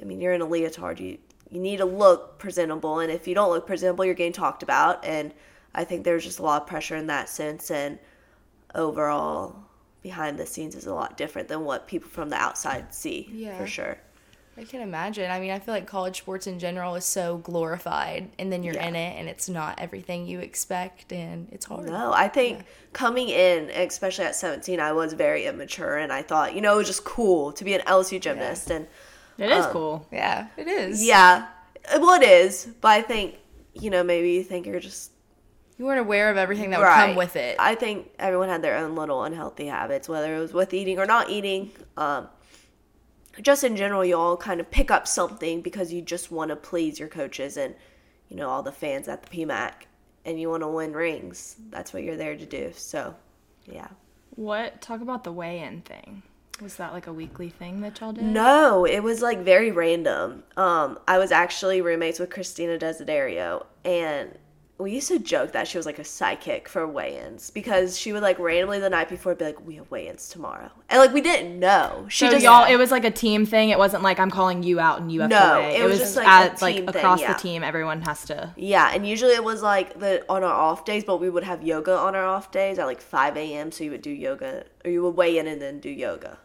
I 0.00 0.04
mean 0.04 0.20
you're 0.20 0.34
in 0.34 0.42
a 0.42 0.46
leotard 0.46 1.00
you 1.00 1.16
you 1.50 1.58
need 1.60 1.78
to 1.78 1.84
look 1.86 2.38
presentable 2.38 2.98
and 2.98 3.10
if 3.10 3.26
you 3.26 3.34
don't 3.34 3.50
look 3.50 3.66
presentable 3.66 4.04
you're 4.04 4.14
getting 4.14 4.32
talked 4.32 4.62
about 4.62 5.02
and 5.04 5.32
I 5.74 5.84
think 5.84 6.04
there's 6.04 6.24
just 6.24 6.38
a 6.38 6.42
lot 6.42 6.62
of 6.62 6.68
pressure 6.68 6.96
in 6.96 7.06
that 7.06 7.28
sense 7.30 7.70
and 7.70 7.98
overall 8.74 9.56
behind 10.02 10.38
the 10.38 10.46
scenes 10.46 10.74
is 10.74 10.86
a 10.86 10.94
lot 10.94 11.16
different 11.16 11.48
than 11.48 11.64
what 11.64 11.86
people 11.86 12.08
from 12.08 12.30
the 12.30 12.36
outside 12.36 12.94
see 12.94 13.28
Yeah. 13.32 13.58
for 13.58 13.66
sure. 13.66 13.98
I 14.58 14.64
can 14.64 14.82
imagine. 14.82 15.30
I 15.30 15.40
mean, 15.40 15.52
I 15.52 15.58
feel 15.58 15.72
like 15.72 15.86
college 15.86 16.18
sports 16.18 16.46
in 16.46 16.58
general 16.58 16.94
is 16.94 17.04
so 17.04 17.38
glorified, 17.38 18.30
and 18.38 18.52
then 18.52 18.62
you're 18.62 18.74
Yeah. 18.74 18.88
in 18.88 18.96
it, 18.96 19.18
and 19.18 19.28
it's 19.28 19.48
not 19.48 19.78
everything 19.80 20.26
you 20.26 20.40
expect, 20.40 21.12
and 21.12 21.48
it's 21.50 21.64
hard. 21.66 21.86
No, 21.86 22.12
I 22.12 22.28
think 22.28 22.64
coming 22.92 23.28
in, 23.30 23.70
especially 23.70 24.24
at 24.26 24.34
17, 24.34 24.78
I 24.80 24.92
was 24.92 25.12
very 25.14 25.46
immature 25.46 25.96
and 25.96 26.12
I 26.12 26.20
thought, 26.22 26.54
you 26.54 26.60
know, 26.60 26.74
it 26.74 26.78
was 26.78 26.88
just 26.88 27.04
cool 27.04 27.52
to 27.52 27.64
be 27.64 27.72
an 27.74 27.80
LSU 27.86 28.18
gymnast. 28.18 28.70
And 28.70 28.86
It 29.38 29.50
is 29.50 29.64
Um, 29.64 29.72
cool. 29.72 30.06
Yeah, 30.12 30.48
it 30.58 30.68
is. 30.68 31.02
yeah, 31.02 31.46
well, 31.96 32.20
it 32.20 32.26
is, 32.26 32.68
but 32.82 32.88
I 32.88 33.00
think, 33.00 33.36
you 33.72 33.88
know, 33.88 34.02
maybe 34.02 34.32
you 34.32 34.42
think 34.42 34.66
you're 34.66 34.80
just 34.80 35.09
You 35.80 35.86
weren't 35.86 36.00
aware 36.00 36.30
of 36.30 36.36
everything 36.36 36.68
that 36.70 36.78
would 36.78 36.84
right. 36.84 37.06
come 37.06 37.16
with 37.16 37.36
it. 37.36 37.56
I 37.58 37.74
think 37.74 38.10
everyone 38.18 38.50
had 38.50 38.60
their 38.60 38.76
own 38.76 38.94
little 38.94 39.24
unhealthy 39.24 39.64
habits, 39.64 40.10
whether 40.10 40.36
it 40.36 40.38
was 40.38 40.52
with 40.52 40.74
eating 40.74 40.98
or 40.98 41.06
not 41.06 41.30
eating. 41.30 41.70
Um, 41.96 42.28
just 43.40 43.64
in 43.64 43.76
general, 43.76 44.04
you 44.04 44.14
all 44.14 44.36
kind 44.36 44.60
of 44.60 44.70
pick 44.70 44.90
up 44.90 45.08
something 45.08 45.62
because 45.62 45.90
you 45.90 46.02
just 46.02 46.30
want 46.30 46.50
to 46.50 46.56
please 46.56 46.98
your 46.98 47.08
coaches 47.08 47.56
and 47.56 47.74
you 48.28 48.36
know, 48.36 48.50
all 48.50 48.62
the 48.62 48.70
fans 48.70 49.08
at 49.08 49.22
the 49.22 49.30
PMAC 49.34 49.72
and 50.26 50.38
you 50.38 50.50
want 50.50 50.62
to 50.62 50.68
win 50.68 50.92
rings. 50.92 51.56
That's 51.70 51.94
what 51.94 52.02
you're 52.02 52.18
there 52.18 52.36
to 52.36 52.44
do. 52.44 52.72
So, 52.74 53.14
yeah. 53.64 53.88
What 54.36 54.82
talk 54.82 55.00
about 55.00 55.24
the 55.24 55.32
weigh-in 55.32 55.80
thing? 55.80 56.22
Was 56.60 56.76
that 56.76 56.92
like 56.92 57.06
a 57.06 57.12
weekly 57.14 57.48
thing 57.48 57.80
that 57.80 58.00
y'all 58.00 58.12
did? 58.12 58.24
No, 58.24 58.84
it 58.84 59.00
was 59.00 59.22
like 59.22 59.38
very 59.38 59.70
random. 59.70 60.42
Um, 60.58 60.98
I 61.08 61.16
was 61.16 61.32
actually 61.32 61.80
roommates 61.80 62.18
with 62.18 62.28
Christina 62.28 62.76
Desiderio, 62.76 63.64
and 63.82 64.36
we 64.80 64.92
used 64.92 65.08
to 65.08 65.18
joke 65.18 65.52
that 65.52 65.68
she 65.68 65.76
was 65.76 65.86
like 65.86 65.98
a 65.98 66.04
psychic 66.04 66.68
for 66.68 66.86
weigh-ins 66.86 67.50
because 67.50 67.98
she 67.98 68.12
would 68.12 68.22
like 68.22 68.38
randomly 68.38 68.78
the 68.78 68.90
night 68.90 69.08
before 69.08 69.34
be 69.34 69.44
like, 69.44 69.66
"We 69.66 69.76
have 69.76 69.90
weigh-ins 69.90 70.28
tomorrow," 70.28 70.70
and 70.88 70.98
like 70.98 71.12
we 71.12 71.20
didn't 71.20 71.58
know. 71.58 72.06
She 72.08 72.26
so 72.26 72.32
just 72.32 72.44
y'all, 72.44 72.64
it 72.64 72.76
was 72.76 72.90
like 72.90 73.04
a 73.04 73.10
team 73.10 73.46
thing. 73.46 73.70
It 73.70 73.78
wasn't 73.78 74.02
like 74.02 74.18
I'm 74.18 74.30
calling 74.30 74.62
you 74.62 74.80
out 74.80 75.00
and 75.00 75.12
you 75.12 75.20
have 75.20 75.30
No, 75.30 75.38
to 75.38 75.60
weigh. 75.60 75.76
it 75.76 75.84
was 75.84 75.98
just, 75.98 76.16
like, 76.16 76.26
at, 76.26 76.62
like 76.62 76.76
thing, 76.76 76.88
across 76.88 77.20
yeah. 77.20 77.32
the 77.32 77.38
team, 77.38 77.62
everyone 77.62 78.02
has 78.02 78.24
to. 78.26 78.52
Yeah, 78.56 78.90
and 78.92 79.06
usually 79.06 79.34
it 79.34 79.44
was 79.44 79.62
like 79.62 79.98
the 79.98 80.24
on 80.28 80.42
our 80.42 80.52
off 80.52 80.84
days, 80.84 81.04
but 81.04 81.20
we 81.20 81.28
would 81.30 81.44
have 81.44 81.62
yoga 81.62 81.96
on 81.96 82.14
our 82.16 82.24
off 82.24 82.50
days 82.50 82.78
at 82.78 82.86
like 82.86 83.00
five 83.00 83.36
a.m. 83.36 83.70
So 83.72 83.84
you 83.84 83.90
would 83.90 84.02
do 84.02 84.10
yoga, 84.10 84.64
or 84.84 84.90
you 84.90 85.02
would 85.02 85.16
weigh 85.16 85.38
in 85.38 85.46
and 85.46 85.60
then 85.60 85.80
do 85.80 85.90
yoga. 85.90 86.38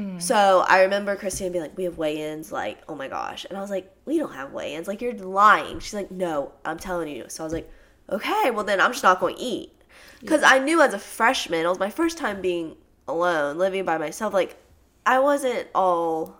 Hmm. 0.00 0.18
So 0.18 0.64
I 0.66 0.82
remember 0.82 1.14
Christina 1.14 1.50
being 1.50 1.62
like, 1.62 1.76
"We 1.76 1.84
have 1.84 1.98
weigh-ins." 1.98 2.50
Like, 2.50 2.78
oh 2.88 2.94
my 2.94 3.08
gosh, 3.08 3.44
and 3.44 3.58
I 3.58 3.60
was 3.60 3.68
like, 3.68 3.94
"We 4.06 4.16
don't 4.16 4.32
have 4.32 4.52
weigh-ins. 4.52 4.88
Like, 4.88 5.02
you're 5.02 5.12
lying." 5.12 5.78
She's 5.78 5.92
like, 5.92 6.10
"No, 6.10 6.52
I'm 6.64 6.78
telling 6.78 7.08
you." 7.08 7.26
So 7.28 7.42
I 7.42 7.44
was 7.44 7.52
like, 7.52 7.70
"Okay, 8.08 8.50
well 8.50 8.64
then 8.64 8.80
I'm 8.80 8.92
just 8.92 9.02
not 9.02 9.20
going 9.20 9.36
to 9.36 9.42
eat," 9.42 9.72
because 10.20 10.42
I 10.42 10.58
knew 10.58 10.80
as 10.80 10.94
a 10.94 10.98
freshman, 10.98 11.66
it 11.66 11.68
was 11.68 11.78
my 11.78 11.90
first 11.90 12.16
time 12.16 12.40
being 12.40 12.76
alone, 13.06 13.58
living 13.58 13.84
by 13.84 13.98
myself. 13.98 14.32
Like, 14.32 14.56
I 15.04 15.18
wasn't 15.18 15.68
all 15.74 16.38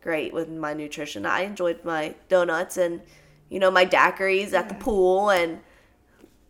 great 0.00 0.32
with 0.32 0.48
my 0.48 0.72
nutrition. 0.72 1.26
I 1.26 1.42
enjoyed 1.42 1.84
my 1.84 2.14
donuts 2.28 2.78
and, 2.78 3.02
you 3.50 3.58
know, 3.60 3.70
my 3.70 3.84
daiquiris 3.84 4.54
at 4.54 4.68
the 4.70 4.74
pool 4.76 5.30
and, 5.30 5.60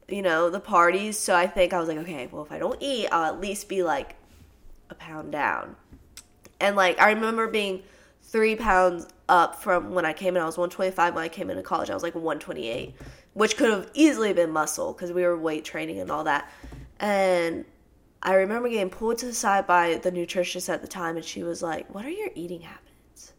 you 0.08 0.22
know, 0.22 0.50
the 0.50 0.60
parties. 0.60 1.18
So 1.18 1.34
I 1.34 1.46
think 1.46 1.72
I 1.72 1.80
was 1.80 1.88
like, 1.88 1.98
okay, 1.98 2.28
well, 2.30 2.44
if 2.44 2.52
I 2.52 2.58
don't 2.58 2.80
eat, 2.80 3.08
I'll 3.10 3.34
at 3.34 3.40
least 3.40 3.68
be 3.68 3.82
like 3.82 4.14
a 4.88 4.94
pound 4.94 5.32
down. 5.32 5.76
And 6.62 6.76
like, 6.76 7.00
I 7.00 7.10
remember 7.10 7.48
being 7.48 7.82
three 8.22 8.54
pounds 8.54 9.08
up 9.28 9.60
from 9.60 9.92
when 9.92 10.06
I 10.06 10.12
came 10.12 10.36
in. 10.36 10.42
I 10.42 10.46
was 10.46 10.56
125 10.56 11.14
when 11.14 11.24
I 11.24 11.28
came 11.28 11.50
into 11.50 11.62
college. 11.62 11.90
I 11.90 11.94
was 11.94 12.04
like 12.04 12.14
128, 12.14 12.94
which 13.34 13.56
could 13.56 13.70
have 13.70 13.90
easily 13.94 14.32
been 14.32 14.50
muscle 14.50 14.92
because 14.92 15.12
we 15.12 15.24
were 15.24 15.36
weight 15.36 15.64
training 15.64 15.98
and 15.98 16.10
all 16.10 16.24
that. 16.24 16.50
And 17.00 17.64
I 18.22 18.34
remember 18.34 18.68
getting 18.68 18.90
pulled 18.90 19.18
to 19.18 19.26
the 19.26 19.34
side 19.34 19.66
by 19.66 19.96
the 19.96 20.12
nutritionist 20.12 20.68
at 20.68 20.80
the 20.80 20.88
time, 20.88 21.16
and 21.16 21.24
she 21.24 21.42
was 21.42 21.62
like, 21.62 21.92
What 21.92 22.04
are 22.04 22.10
your 22.10 22.30
eating 22.36 22.60
habits? 22.60 23.32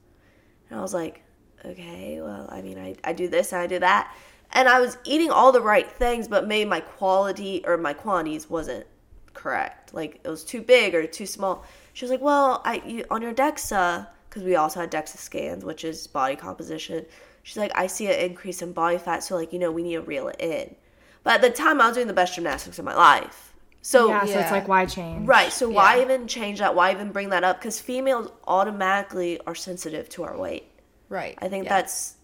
And 0.69 0.77
I 0.77 0.81
was 0.81 0.93
like, 0.93 1.23
Okay, 1.65 2.19
well, 2.21 2.49
I 2.51 2.61
mean, 2.61 2.77
I, 2.77 2.95
I 3.05 3.13
do 3.13 3.29
this 3.29 3.53
and 3.53 3.61
I 3.61 3.67
do 3.67 3.79
that. 3.79 4.13
And 4.51 4.67
I 4.67 4.81
was 4.81 4.97
eating 5.05 5.31
all 5.31 5.53
the 5.53 5.61
right 5.61 5.89
things, 5.89 6.27
but 6.27 6.45
maybe 6.45 6.69
my 6.69 6.81
quality 6.81 7.63
or 7.65 7.77
my 7.77 7.93
quantities 7.93 8.49
wasn't 8.49 8.85
correct. 9.33 9.93
Like, 9.93 10.19
it 10.23 10.27
was 10.27 10.43
too 10.43 10.61
big 10.61 10.93
or 10.93 11.07
too 11.07 11.25
small. 11.25 11.65
She 11.93 12.05
was 12.05 12.11
like, 12.11 12.21
Well, 12.21 12.61
I 12.65 12.81
you, 12.85 13.05
on 13.09 13.21
your 13.21 13.33
DEXA, 13.33 14.07
because 14.29 14.43
we 14.43 14.55
also 14.55 14.79
had 14.81 14.91
DEXA 14.91 15.17
scans, 15.17 15.63
which 15.63 15.83
is 15.83 16.07
body 16.07 16.35
composition. 16.35 17.05
She's 17.43 17.57
like, 17.57 17.71
I 17.75 17.87
see 17.87 18.07
an 18.07 18.19
increase 18.19 18.61
in 18.61 18.71
body 18.71 18.97
fat, 18.97 19.23
so, 19.23 19.35
like, 19.35 19.51
you 19.51 19.59
know, 19.59 19.71
we 19.71 19.83
need 19.83 19.95
to 19.95 20.01
reel 20.01 20.29
it 20.29 20.37
in. 20.39 20.75
But 21.23 21.35
at 21.35 21.41
the 21.41 21.49
time, 21.49 21.81
I 21.81 21.87
was 21.87 21.95
doing 21.95 22.07
the 22.07 22.13
best 22.13 22.35
gymnastics 22.35 22.79
of 22.79 22.85
my 22.85 22.95
life. 22.95 23.53
So, 23.81 24.07
yeah, 24.07 24.23
so 24.25 24.31
yeah. 24.31 24.41
it's 24.43 24.51
like 24.51 24.67
why 24.69 24.85
change? 24.85 25.27
Right. 25.27 25.51
So 25.51 25.67
why 25.69 26.01
even 26.01 26.25
change 26.27 26.59
that? 26.59 26.73
Why 26.73 26.91
even 26.93 27.11
bring 27.11 27.29
that 27.29 27.43
up? 27.43 27.59
Because 27.59 27.81
females 27.81 28.31
automatically 28.47 29.39
are 29.45 29.55
sensitive 29.55 30.07
to 30.09 30.23
our 30.23 30.37
weight. 30.37 30.71
Right. 31.09 31.37
I 31.41 31.49
think 31.49 31.65
yeah. 31.65 31.69
that's 31.77 32.15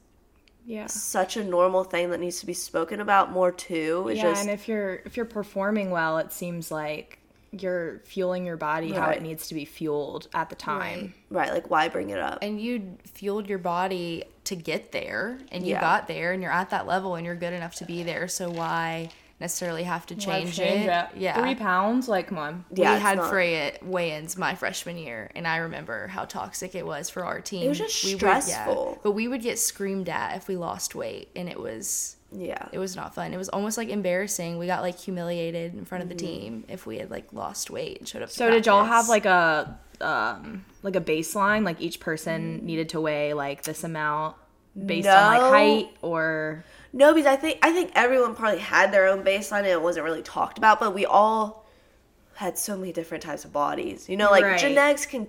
Yeah. 0.66 0.88
such 0.88 1.36
a 1.36 1.44
normal 1.44 1.84
thing 1.84 2.12
that 2.12 2.22
needs 2.22 2.40
to 2.40 2.46
be 2.46 2.54
spoken 2.54 3.02
about 3.02 3.32
more 3.32 3.52
too. 3.52 4.08
It's 4.10 4.18
yeah, 4.18 4.30
just 4.30 4.42
and 4.44 4.50
if 4.52 4.70
you're 4.70 5.02
if 5.06 5.18
you're 5.18 5.26
performing 5.26 5.92
well, 5.92 6.18
it 6.18 6.32
seems 6.32 6.72
like 6.72 7.19
you're 7.51 8.00
fueling 8.06 8.46
your 8.46 8.58
body 8.58 8.91
how 8.91 9.10
it 9.10 9.22
needs 9.22 9.48
to 9.48 9.56
be 9.56 9.65
fueled 9.65 10.27
at 10.34 10.50
the 10.50 10.56
time. 10.56 11.13
right, 11.29 11.51
like 11.51 11.70
why 11.70 11.88
bring 11.89 12.10
it 12.12 12.20
up? 12.20 12.39
and 12.41 12.62
you 12.62 12.98
fueled 13.06 13.48
your 13.50 13.58
body 13.60 14.24
to 14.46 14.56
get 14.56 14.91
there 14.91 15.38
and 15.51 15.63
you 15.65 15.72
Yeah. 15.72 15.82
got 15.82 16.08
there 16.08 16.32
and 16.32 16.41
you're 16.44 16.51
at 16.51 16.70
that 16.72 16.86
level 16.88 17.15
and 17.15 17.25
you're 17.25 17.36
good 17.36 17.53
enough 17.53 17.75
to 17.75 17.86
be 17.86 18.03
there 18.03 18.27
so 18.27 18.50
why 18.50 19.10
necessarily 19.39 19.84
have 19.84 20.05
to 20.08 20.15
change, 20.15 20.60
it 20.60 21.08
yeah 21.15 21.41
Three 21.41 21.55
pounds, 21.55 22.08
like 22.10 22.27
come 22.27 22.38
on. 22.38 22.65
Yeah, 22.74 22.96
we 22.96 23.00
had 23.01 23.17
not- 23.17 23.29
Freya 23.29 23.74
weigh-ins 23.81 24.38
my 24.38 24.55
freshman 24.55 24.98
year, 24.98 25.31
and 25.36 25.48
I 25.48 25.58
remember 25.58 26.08
how 26.08 26.25
toxic 26.25 26.75
it 26.75 26.86
was 26.86 27.10
for 27.10 27.24
our 27.25 27.39
team. 27.39 27.63
It 27.63 27.69
was 27.69 27.77
just 27.77 28.03
We 28.03 28.12
would- 28.15 28.19
stressful. 28.19 29.00
but 29.03 29.12
we 29.12 29.27
would 29.27 29.41
get 29.41 29.58
screamed 29.60 30.10
at 30.10 30.36
if 30.36 30.48
we 30.48 30.55
lost 30.58 30.93
weight, 30.96 31.29
and 31.36 31.48
it 31.48 31.60
was 31.60 32.17
yeah. 32.31 32.67
it 32.72 32.79
was 32.79 32.96
not 32.96 33.15
fun. 33.15 33.34
It 33.34 33.38
was 33.38 33.50
almost 33.50 33.77
like 33.77 33.89
embarrassing. 33.89 34.58
We 34.58 34.67
got 34.67 34.81
like 34.81 35.00
humiliated 35.00 35.74
in 35.74 35.86
front 35.86 36.03
of 36.03 36.10
the 36.10 36.15
Mm-hmm. 36.15 36.25
team 36.41 36.63
if 36.67 36.86
we 36.86 36.98
had 36.98 37.10
like 37.10 37.31
lost 37.34 37.72
weight 37.72 37.98
and 38.00 38.08
showed 38.08 38.22
up. 38.22 38.29
to 38.29 38.36
So 38.36 38.50
did 38.51 38.65
y'all 38.65 38.84
have 38.86 39.08
like 39.10 39.25
a 39.25 39.79
um 40.01 40.65
like 40.84 40.96
a 40.96 41.01
baseline? 41.01 41.63
Like 41.63 41.79
each 41.81 42.00
person 42.00 42.65
needed 42.65 42.89
to 42.89 43.01
weigh 43.01 43.34
like 43.34 43.63
this 43.63 43.84
amount 43.84 44.36
based 44.86 45.08
on 45.08 45.27
like 45.38 45.41
height 45.41 45.98
or 46.01 46.63
No, 46.91 47.13
because 47.13 47.27
I 47.27 47.36
think 47.36 47.60
I 47.62 47.72
think 47.72 47.91
everyone 47.96 48.36
probably 48.36 48.60
had 48.60 48.91
their 48.91 49.08
own 49.08 49.24
baseline 49.24 49.60
and 49.60 49.67
it 49.67 49.81
wasn't 49.81 50.05
really 50.05 50.24
talked 50.24 50.58
about, 50.58 50.79
but 50.79 50.93
we 50.93 51.05
all 51.05 51.65
had 52.36 52.58
so 52.58 52.75
many 52.77 52.91
different 52.93 53.24
types 53.24 53.46
of 53.46 53.51
bodies. 53.53 54.08
You 54.10 54.17
know, 54.17 54.31
like 54.31 54.43
Right. 54.43 54.60
genetics 54.60 55.05
can 55.05 55.27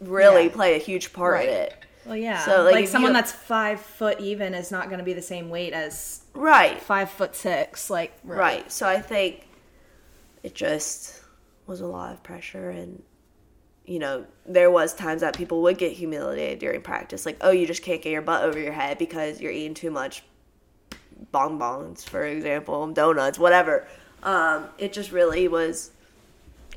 really 0.00 0.44
Yeah. 0.44 0.50
play 0.52 0.74
a 0.74 0.78
huge 0.78 1.12
part 1.12 1.34
Right. 1.34 1.48
in 1.48 1.54
it. 1.54 1.74
well 2.06 2.16
yeah. 2.16 2.38
So, 2.44 2.62
like, 2.62 2.74
like, 2.74 2.88
someone 2.88 3.12
that's 3.12 3.32
five 3.32 3.80
foot 3.80 4.18
even 4.20 4.54
is 4.54 4.70
not 4.70 4.88
gonna 4.88 5.02
be 5.02 5.12
the 5.12 5.20
same 5.22 5.50
weight 5.50 5.72
as 5.74 6.22
Right. 6.34 6.80
five 6.80 7.10
foot 7.10 7.36
six. 7.36 7.90
Like 7.90 8.12
Right. 8.24 8.70
So 8.72 8.88
I 8.88 9.00
think 9.00 9.46
it 10.42 10.54
just 10.54 11.20
was 11.66 11.80
a 11.82 11.86
lot 11.86 12.12
of 12.14 12.22
pressure 12.22 12.70
and 12.70 13.02
you 13.84 13.98
know, 13.98 14.26
there 14.44 14.70
was 14.70 14.92
times 14.92 15.22
that 15.22 15.34
people 15.34 15.62
would 15.62 15.78
get 15.78 15.92
humiliated 15.92 16.58
during 16.58 16.82
practice 16.82 17.24
like, 17.24 17.38
"Oh, 17.40 17.50
you 17.50 17.66
just 17.66 17.82
can't 17.82 18.02
get 18.02 18.10
your 18.12 18.20
butt 18.20 18.44
over 18.44 18.58
your 18.58 18.72
head 18.72 18.98
because 18.98 19.40
you're 19.40 19.50
eating 19.52 19.72
too 19.72 19.90
much 19.90 20.22
bonbons, 21.32 22.04
for 22.04 22.24
example, 22.24 22.86
donuts, 22.88 23.38
whatever." 23.38 23.86
Um, 24.22 24.66
it 24.78 24.92
just 24.92 25.12
really 25.12 25.46
was 25.48 25.92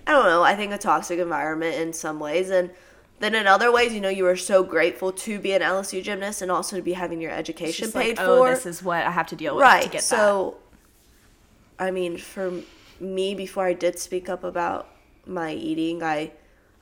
I 0.05 0.11
don't 0.11 0.25
know, 0.25 0.43
I 0.43 0.55
think 0.55 0.73
a 0.73 0.77
toxic 0.77 1.19
environment 1.19 1.75
in 1.75 1.93
some 1.93 2.19
ways. 2.19 2.49
And 2.49 2.71
then 3.19 3.35
in 3.35 3.45
other 3.45 3.71
ways, 3.71 3.93
you 3.93 4.01
know, 4.01 4.09
you 4.09 4.23
were 4.23 4.35
so 4.35 4.63
grateful 4.63 5.11
to 5.11 5.39
be 5.39 5.51
an 5.53 5.61
LSU 5.61 6.01
gymnast 6.01 6.41
and 6.41 6.51
also 6.51 6.75
to 6.75 6.81
be 6.81 6.93
having 6.93 7.21
your 7.21 7.31
education 7.31 7.91
paid 7.91 8.17
like, 8.17 8.25
for. 8.25 8.47
oh, 8.47 8.49
this 8.49 8.65
is 8.65 8.81
what 8.81 9.05
I 9.05 9.11
have 9.11 9.27
to 9.27 9.35
deal 9.35 9.55
with 9.55 9.61
right 9.61 9.83
to 9.83 9.89
get 9.89 10.03
so 10.03 10.57
i 11.79 11.91
mean 11.91 12.17
for 12.17 12.61
me 12.99 13.33
before 13.33 13.65
i 13.65 13.73
did 13.73 13.97
speak 13.97 14.29
up 14.29 14.43
about 14.43 14.87
my 15.25 15.53
eating 15.53 16.03
i 16.03 16.31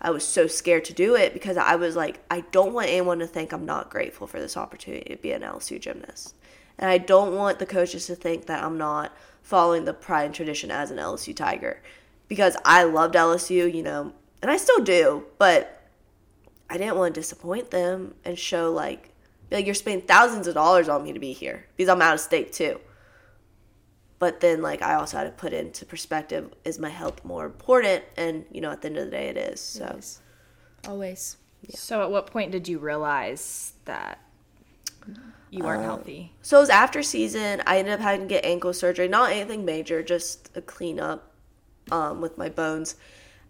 i 0.02 0.10
was 0.10 0.26
so 0.26 0.48
scared 0.48 0.84
to 0.86 0.94
do 0.94 1.16
it 1.16 1.34
because 1.34 1.58
i 1.58 1.76
was 1.76 1.96
like 1.96 2.20
i 2.30 2.42
don't 2.52 2.74
want 2.74 2.88
anyone 2.90 3.20
to 3.20 3.28
think 3.28 3.52
i'm 3.52 3.66
not 3.66 3.90
grateful 3.90 4.28
for 4.28 4.40
this 4.40 4.58
opportunity 4.58 5.16
to 5.16 5.22
be 5.22 5.32
an 5.32 5.42
lsu 5.42 5.80
gymnast 5.80 6.36
and 6.80 6.90
i 6.90 6.98
don't 6.98 7.36
want 7.36 7.60
the 7.60 7.66
coaches 7.66 8.08
to 8.08 8.16
think 8.16 8.48
that 8.48 8.64
i'm 8.64 8.78
not 8.78 9.16
following 9.44 9.86
the 9.86 9.94
pride 9.94 10.26
and 10.26 10.34
tradition 10.34 10.72
as 10.72 10.90
an 10.90 10.98
lsu 10.98 11.36
tiger 11.36 11.82
because 12.28 12.58
i 12.66 12.84
loved 12.84 13.14
lsu 13.14 13.72
you 13.72 13.84
know 13.84 14.12
and 14.42 14.50
i 14.50 14.58
still 14.58 14.84
do 14.84 15.24
but 15.38 15.80
I 16.70 16.78
didn't 16.78 16.98
want 16.98 17.16
to 17.16 17.20
disappoint 17.20 17.72
them 17.72 18.14
and 18.24 18.38
show 18.38 18.72
like, 18.72 19.10
like 19.50 19.66
you're 19.66 19.76
spending 19.76 20.06
thousands 20.06 20.46
of 20.48 20.54
dollars 20.54 20.88
on 20.88 21.04
me 21.04 21.14
to 21.14 21.20
be 21.20 21.34
here 21.34 21.66
because 21.76 21.90
I'm 21.90 22.02
out 22.02 22.14
of 22.14 22.20
state 22.20 22.54
too. 22.54 22.80
But 24.20 24.42
then 24.42 24.62
like 24.62 24.82
I 24.82 24.96
also 24.96 25.18
had 25.18 25.24
to 25.24 25.32
put 25.32 25.54
into 25.54 25.86
perspective: 25.86 26.54
is 26.66 26.78
my 26.78 26.90
health 26.90 27.24
more 27.24 27.46
important? 27.46 28.04
And 28.18 28.46
you 28.52 28.62
know, 28.62 28.70
at 28.70 28.82
the 28.82 28.90
end 28.90 28.98
of 28.98 29.06
the 29.06 29.12
day, 29.12 29.30
it 29.30 29.38
is. 29.38 29.62
So 29.62 29.86
Always. 29.86 30.20
Always. 30.86 31.38
that. 31.66 31.78
So 31.78 32.04
at 32.04 32.12
what 32.12 32.28
point 32.28 32.52
did 32.52 32.68
you 32.68 32.80
realize 32.80 33.74
that 33.86 34.20
you 35.50 35.64
weren't 35.64 35.84
healthy? 35.84 36.34
So 36.42 36.58
it 36.58 36.62
was 36.62 36.70
after 36.70 37.02
season. 37.04 37.62
I 37.66 37.80
ended 37.80 37.94
up 37.94 38.00
having 38.00 38.22
to 38.22 38.28
get 38.28 38.46
ankle 38.46 38.74
surgery. 38.74 39.08
Not 39.08 39.32
anything 39.32 39.66
major, 39.66 40.04
just 40.04 40.50
a 40.56 40.62
cleanup 40.62 41.32
um, 41.92 42.22
with 42.22 42.38
my 42.38 42.50
bones. 42.50 42.96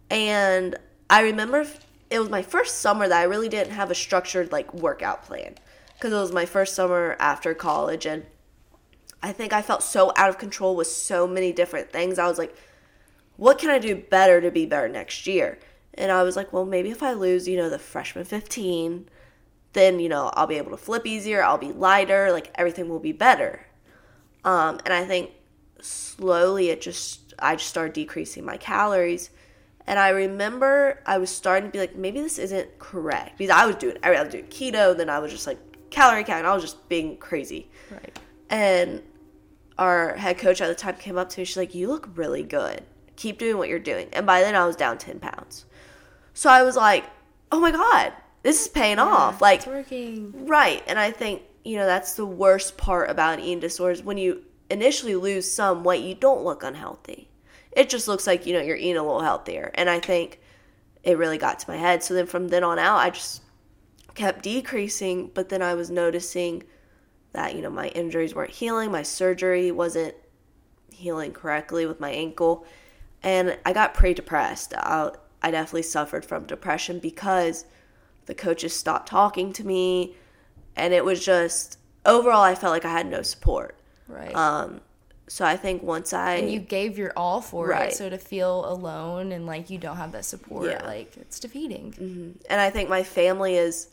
And 0.10 0.78
I 1.10 1.22
remember 1.22 1.66
it 2.10 2.20
was 2.20 2.30
my 2.30 2.42
first 2.42 2.80
summer 2.80 3.08
that 3.08 3.20
I 3.20 3.24
really 3.24 3.50
didn't 3.50 3.74
have 3.74 3.92
a 3.92 3.96
structured 3.96 4.52
like 4.52 4.74
workout 4.74 5.24
plan 5.24 5.56
because 5.94 6.14
it 6.14 6.16
was 6.16 6.32
my 6.32 6.46
first 6.46 6.76
summer 6.76 7.18
after 7.20 7.54
college, 7.54 8.06
and 8.06 8.26
I 9.22 9.34
think 9.34 9.52
I 9.52 9.62
felt 9.62 9.84
so 9.84 10.14
out 10.16 10.30
of 10.30 10.38
control 10.38 10.76
with 10.76 10.88
so 10.88 11.28
many 11.28 11.52
different 11.52 11.92
things. 11.92 12.18
I 12.18 12.28
was 12.28 12.38
like, 12.38 12.56
what 13.36 13.58
can 13.58 13.70
I 13.70 13.80
do 13.80 13.96
better 13.96 14.40
to 14.40 14.50
be 14.50 14.66
better 14.66 14.88
next 14.88 15.28
year? 15.28 15.60
And 15.94 16.12
I 16.12 16.24
was 16.24 16.38
like, 16.38 16.54
well, 16.54 16.66
maybe 16.66 16.90
if 16.90 17.04
I 17.04 17.12
lose, 17.14 17.48
you 17.48 17.58
know, 17.58 17.70
the 17.70 17.80
freshman 17.80 18.24
15, 18.24 19.10
then, 19.74 20.00
you 20.00 20.10
know, 20.10 20.32
I'll 20.34 20.48
be 20.48 20.58
able 20.58 20.72
to 20.72 20.78
flip 20.78 21.06
easier, 21.06 21.44
I'll 21.44 21.58
be 21.58 21.72
lighter, 21.72 22.32
like 22.32 22.52
everything 22.56 22.90
will 22.90 23.00
be 23.00 23.12
better. 23.12 23.66
Um, 24.44 24.80
and 24.86 24.94
I 24.94 25.06
think 25.06 25.32
slowly 25.82 26.70
it 26.70 26.82
just, 26.82 27.34
I 27.40 27.56
just 27.56 27.70
started 27.70 27.94
decreasing 27.94 28.46
my 28.46 28.58
calories. 28.58 29.30
And 29.86 29.98
I 29.98 30.10
remember 30.10 31.02
I 31.06 31.18
was 31.18 31.30
starting 31.30 31.70
to 31.70 31.72
be 31.72 31.80
like, 31.80 31.96
maybe 31.96 32.22
this 32.22 32.38
isn't 32.38 32.80
correct 32.80 33.38
because 33.38 33.56
I 33.56 33.66
was 33.66 33.76
doing, 33.76 33.98
I 34.04 34.12
was 34.22 34.32
doing 34.32 34.46
keto, 34.46 34.96
then 34.96 35.10
I 35.10 35.20
was 35.20 35.32
just 35.32 35.48
like 35.48 35.58
calorie 35.90 36.24
count, 36.24 36.46
I 36.46 36.54
was 36.54 36.64
just 36.64 36.88
being 36.90 37.18
crazy. 37.18 37.70
Right. 37.92 38.20
And 38.50 39.02
our 39.80 40.16
head 40.16 40.38
coach 40.38 40.62
at 40.62 40.68
the 40.68 40.76
time 40.76 40.96
came 40.96 41.18
up 41.18 41.30
to 41.30 41.40
me. 41.40 41.46
She's 41.46 41.58
like, 41.58 41.74
You 41.74 41.88
look 41.88 42.10
really 42.16 42.44
good. 42.44 42.84
Keep 43.16 43.40
doing 43.40 43.58
what 43.58 43.70
you're 43.70 43.80
doing. 43.80 44.10
And 44.14 44.26
by 44.26 44.42
then 44.42 44.56
I 44.56 44.66
was 44.66 44.76
down 44.76 44.98
10 44.98 45.20
pounds. 45.20 45.66
So 46.34 46.50
I 46.50 46.64
was 46.64 46.76
like, 46.76 47.06
Oh 47.52 47.60
my 47.60 47.72
God, 47.72 48.14
this 48.44 48.62
is 48.62 48.68
paying 48.68 49.00
off. 49.00 49.42
Like, 49.42 49.60
it's 49.60 49.68
working. 49.68 50.46
Right. 50.46 50.84
And 50.88 50.98
I 50.98 51.12
think, 51.12 51.42
you 51.64 51.78
know, 51.78 51.86
that's 51.86 52.14
the 52.14 52.26
worst 52.26 52.78
part 52.78 53.10
about 53.10 53.40
eating 53.40 53.60
disorders. 53.60 54.04
when 54.04 54.18
you 54.18 54.44
initially 54.70 55.16
lose 55.16 55.52
some 55.52 55.84
weight, 55.84 56.04
you 56.04 56.16
don't 56.16 56.44
look 56.44 56.64
unhealthy. 56.64 57.30
It 57.72 57.90
just 57.90 58.08
looks 58.08 58.28
like, 58.28 58.46
you 58.46 58.54
know, 58.54 58.62
you're 58.62 58.76
eating 58.76 58.98
a 58.98 59.04
little 59.04 59.22
healthier. 59.22 59.72
And 59.76 59.90
I 59.90 60.00
think 60.00 60.40
it 61.04 61.18
really 61.18 61.38
got 61.38 61.60
to 61.60 61.70
my 61.70 61.78
head. 61.78 62.04
So 62.04 62.14
then 62.14 62.26
from 62.26 62.48
then 62.48 62.64
on 62.64 62.80
out, 62.80 62.98
I 62.98 63.10
just 63.10 63.42
kept 64.16 64.44
decreasing. 64.44 65.32
But 65.34 65.50
then 65.50 65.62
I 65.62 65.74
was 65.76 65.90
noticing 65.90 66.64
that, 67.34 67.56
you 67.56 67.62
know, 67.62 67.70
my 67.70 67.90
injuries 67.90 68.34
weren't 68.34 68.52
healing, 68.52 68.92
my 68.92 69.04
surgery 69.04 69.72
wasn't 69.72 70.16
healing 70.92 71.32
correctly 71.32 71.86
with 71.86 72.00
my 72.00 72.10
ankle. 72.10 72.66
And 73.22 73.58
I 73.66 73.74
got 73.74 73.94
pretty 73.94 74.16
depressed. 74.16 74.74
I, 74.76 75.12
I 75.42 75.52
definitely 75.52 75.84
suffered 75.84 76.26
from 76.26 76.46
depression 76.46 77.00
because 77.00 77.66
the 78.30 78.36
coaches 78.36 78.76
stopped 78.76 79.10
talking 79.10 79.52
to 79.54 79.66
me. 79.66 80.16
And 80.76 80.94
it 80.94 81.04
was 81.04 81.26
just, 81.26 81.80
overall, 82.06 82.44
I 82.44 82.54
felt 82.54 82.72
like 82.72 82.86
I 82.86 82.92
had 82.92 83.08
no 83.08 83.24
support. 83.24 83.76
Right. 84.08 84.34
Um, 84.36 84.82
so 85.28 85.44
I 85.46 85.58
think 85.58 85.82
once 85.82 86.14
I 86.14 86.36
and 86.36 86.52
you 86.52 86.60
gave 86.60 86.96
your 86.96 87.12
all 87.18 87.42
for 87.42 87.68
Right. 87.70 87.90
it. 87.92 87.96
So 87.96 88.08
to 88.08 88.20
feel 88.20 88.72
alone 88.72 89.32
and 89.32 89.48
like 89.48 89.72
you 89.72 89.80
don't 89.80 89.98
have 89.98 90.12
that 90.12 90.26
support, 90.26 90.70
Yeah. 90.70 90.86
like 90.86 91.18
it's 91.18 91.40
defeating. 91.40 92.38
and 92.50 92.62
I 92.62 92.70
think 92.70 92.88
my 92.88 93.02
family 93.02 93.56
is 93.56 93.90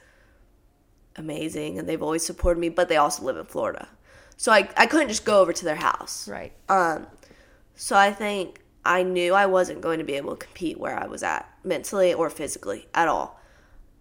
amazing 1.16 1.78
and 1.78 1.88
they've 1.88 2.02
always 2.02 2.24
supported 2.24 2.60
me, 2.60 2.68
but 2.68 2.90
they 2.90 2.96
also 2.98 3.22
live 3.24 3.38
in 3.38 3.46
Florida. 3.46 3.88
So 4.36 4.52
I, 4.52 4.68
I 4.76 4.84
couldn't 4.86 5.08
just 5.08 5.24
go 5.24 5.40
over 5.40 5.54
to 5.54 5.64
their 5.64 5.76
house. 5.76 6.28
Right. 6.28 6.52
Um, 6.68 7.06
so 7.74 7.96
I 7.96 8.12
think 8.12 8.60
I 8.84 9.02
knew 9.02 9.32
I 9.32 9.46
wasn't 9.46 9.80
going 9.80 9.98
to 9.98 10.04
be 10.04 10.12
able 10.14 10.36
to 10.36 10.44
compete 10.44 10.78
where 10.78 10.98
I 10.98 11.06
was 11.06 11.22
at 11.22 11.48
mentally 11.64 12.12
or 12.12 12.28
physically 12.28 12.86
at 12.94 13.08
all. 13.08 13.40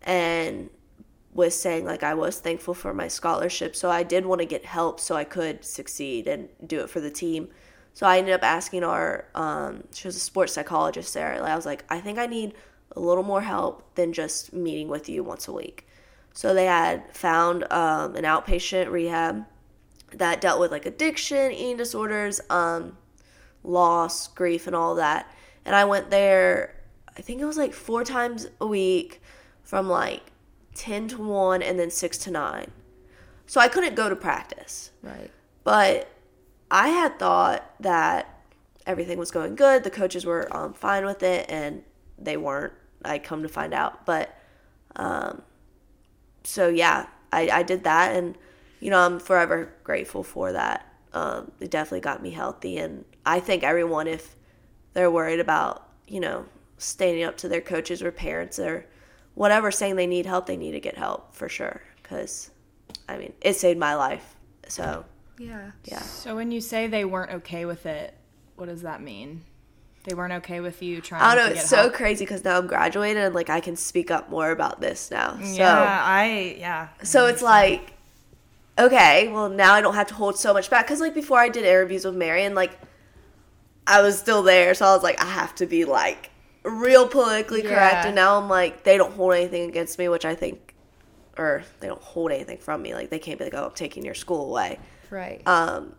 And 0.05 0.69
was 1.33 1.53
saying 1.53 1.85
like 1.85 2.01
I 2.03 2.13
was 2.13 2.39
thankful 2.39 2.74
for 2.74 2.93
my 2.93 3.09
scholarship, 3.09 3.75
so 3.75 3.89
I 3.91 4.03
did 4.03 4.25
want 4.25 4.39
to 4.39 4.45
get 4.45 4.65
help 4.65 5.00
so 5.00 5.15
I 5.15 5.25
could 5.25 5.65
succeed 5.65 6.27
and 6.27 6.47
do 6.65 6.79
it 6.79 6.89
for 6.89 7.01
the 7.01 7.12
team. 7.12 7.50
So 7.93 8.05
I 8.05 8.17
ended 8.17 8.33
up 8.33 8.43
asking 8.43 8.83
our 8.83 9.25
um, 9.35 9.83
she 9.93 10.07
was 10.07 10.15
a 10.15 10.19
sports 10.19 10.53
psychologist 10.53 11.13
there. 11.13 11.43
I 11.43 11.55
was 11.55 11.65
like, 11.65 11.83
I 11.89 12.00
think 12.00 12.17
I 12.17 12.25
need 12.25 12.53
a 12.95 13.00
little 13.00 13.24
more 13.24 13.41
help 13.41 13.95
than 13.95 14.13
just 14.13 14.53
meeting 14.53 14.88
with 14.88 15.09
you 15.09 15.24
once 15.24 15.47
a 15.47 15.53
week. 15.53 15.88
So 16.33 16.53
they 16.53 16.65
had 16.65 17.15
found 17.15 17.63
um, 17.71 18.15
an 18.15 18.24
outpatient 18.24 18.91
rehab 18.91 19.45
that 20.13 20.41
dealt 20.41 20.59
with 20.59 20.71
like 20.71 20.85
addiction, 20.85 21.51
eating 21.51 21.77
disorders, 21.77 22.41
um, 22.50 22.97
loss, 23.63 24.27
grief, 24.27 24.67
and 24.67 24.75
all 24.75 24.95
that. 24.95 25.31
And 25.65 25.75
I 25.75 25.85
went 25.85 26.09
there, 26.09 26.75
I 27.17 27.21
think 27.21 27.41
it 27.41 27.45
was 27.45 27.57
like 27.57 27.74
four 27.74 28.03
times 28.03 28.47
a 28.59 28.67
week 28.67 29.21
from 29.65 29.89
like 29.89 30.31
10 30.75 31.10
to 31.10 31.22
1 31.22 31.62
and 31.62 31.77
then 31.77 31.91
6 31.91 32.17
to 32.19 32.31
9. 32.31 32.72
So 33.48 33.60
I 33.60 33.67
couldn't 33.67 33.95
go 33.95 34.07
to 34.07 34.15
practice. 34.15 34.91
Right. 35.01 35.29
But 35.63 36.07
I 36.72 36.89
had 36.89 37.19
thought 37.19 37.69
that 37.79 38.36
everything 38.86 39.17
was 39.17 39.31
going 39.31 39.55
good. 39.55 39.84
The 39.84 39.89
coaches 39.89 40.25
were 40.25 40.55
um, 40.55 40.74
fine 40.74 41.05
with 41.05 41.24
it, 41.24 41.50
and 41.50 41.84
they 42.17 42.38
weren't. 42.38 42.74
I 43.03 43.19
come 43.19 43.43
to 43.43 43.50
find 43.50 43.74
out. 43.74 44.05
But 44.05 44.36
um, 44.95 45.41
so 46.43 46.69
yeah, 46.69 47.07
I, 47.31 47.50
I 47.50 47.63
did 47.63 47.84
that, 47.84 48.15
and 48.15 48.38
you 48.79 48.89
know 48.89 49.00
I'm 49.00 49.19
forever 49.19 49.74
grateful 49.84 50.24
for 50.24 50.51
that. 50.51 50.91
Um, 51.13 51.51
it 51.60 51.72
definitely 51.72 52.01
got 52.01 52.22
me 52.22 52.31
healthy, 52.31 52.77
and 52.77 53.05
I 53.25 53.39
think 53.39 53.63
everyone, 53.63 54.07
if 54.07 54.36
they're 54.93 55.12
worried 55.12 55.39
about 55.39 55.88
you 56.07 56.19
know 56.19 56.45
standing 56.77 57.24
up 57.24 57.38
to 57.38 57.48
their 57.48 57.62
coaches 57.62 58.01
or 58.01 58.12
parents 58.12 58.60
or 58.60 58.86
whatever, 59.36 59.70
saying 59.72 59.96
they 59.96 60.08
need 60.08 60.26
help, 60.26 60.48
they 60.48 60.58
need 60.58 60.71
to 60.71 60.80
get 60.80 60.98
help 60.98 61.36
for 61.36 61.48
sure. 61.48 61.82
Because 62.02 62.50
I 63.08 63.17
mean, 63.17 63.34
it 63.41 63.56
saved 63.56 63.80
my 63.80 63.95
life. 63.95 64.36
So 64.67 65.06
Yeah. 65.38 65.71
yeah. 65.84 66.00
So 66.00 66.36
when 66.36 66.52
you 66.52 66.62
say 66.62 66.88
they 66.88 67.06
weren't 67.06 67.32
okay 67.32 67.65
with 67.65 67.86
it, 67.86 68.15
what 68.56 68.67
does 68.67 68.82
that 68.82 69.02
mean? 69.02 69.43
They 70.06 70.13
weren't 70.13 70.34
okay 70.34 70.60
with 70.60 70.82
you 70.84 71.02
trying 71.02 71.21
I 71.21 71.34
don't 71.36 71.48
know. 71.48 71.56
It's 71.56 71.67
so 71.69 71.78
help? 71.78 71.93
crazy 71.93 72.26
because 72.26 72.43
now 72.43 72.58
I'm 72.60 72.67
graduated 72.67 73.24
and 73.24 73.36
like 73.36 73.50
I 73.50 73.60
can 73.60 73.76
speak 73.76 74.12
up 74.12 74.30
more 74.30 74.52
about 74.52 74.80
this 74.80 75.10
now. 75.10 75.38
So 75.38 75.54
yeah, 75.56 76.02
I 76.04 76.56
yeah. 76.60 76.88
so 77.02 77.26
it's 77.26 77.41
like, 77.41 77.93
okay, 78.78 79.30
well 79.30 79.50
now 79.50 79.74
I 79.74 79.82
don't 79.82 79.95
have 79.95 80.08
to 80.08 80.13
hold 80.13 80.38
so 80.38 80.54
much 80.54 80.69
back 80.69 80.86
because 80.86 81.00
like 81.00 81.15
before 81.15 81.39
I 81.39 81.50
did 81.50 81.65
interviews 81.65 82.06
with 82.06 82.15
Marion, 82.15 82.54
like 82.54 82.80
I 83.88 84.02
was 84.04 84.17
still 84.17 84.43
there, 84.43 84.76
so 84.76 84.86
I 84.86 84.93
was 84.93 85.02
like 85.02 85.19
I 85.19 85.26
have 85.26 85.56
to 85.56 85.65
be 85.65 85.86
like 85.86 86.30
real 86.65 87.08
politically 87.08 87.62
correct, 87.62 87.93
Yeah. 87.93 88.08
and 88.08 88.15
now 88.15 88.38
I'm 88.39 88.49
like 88.49 88.84
they 88.84 88.97
don't 88.97 89.13
hold 89.13 89.34
anything 89.34 89.69
against 89.69 89.97
me, 89.99 90.10
which 90.10 90.25
I 90.25 90.36
think, 90.36 90.75
or 91.38 91.63
they 91.80 91.88
don't 91.88 92.01
hold 92.01 92.32
anything 92.32 92.58
from 92.58 92.82
me. 92.82 92.93
Like 92.93 93.10
they 93.10 93.19
can't 93.19 93.38
be 93.38 93.45
like, 93.45 93.54
oh, 93.54 93.65
I'm 93.65 93.71
taking 93.75 94.04
your 94.04 94.15
school 94.15 94.49
away. 94.49 94.80
Right. 95.10 95.41
um, 95.47 95.93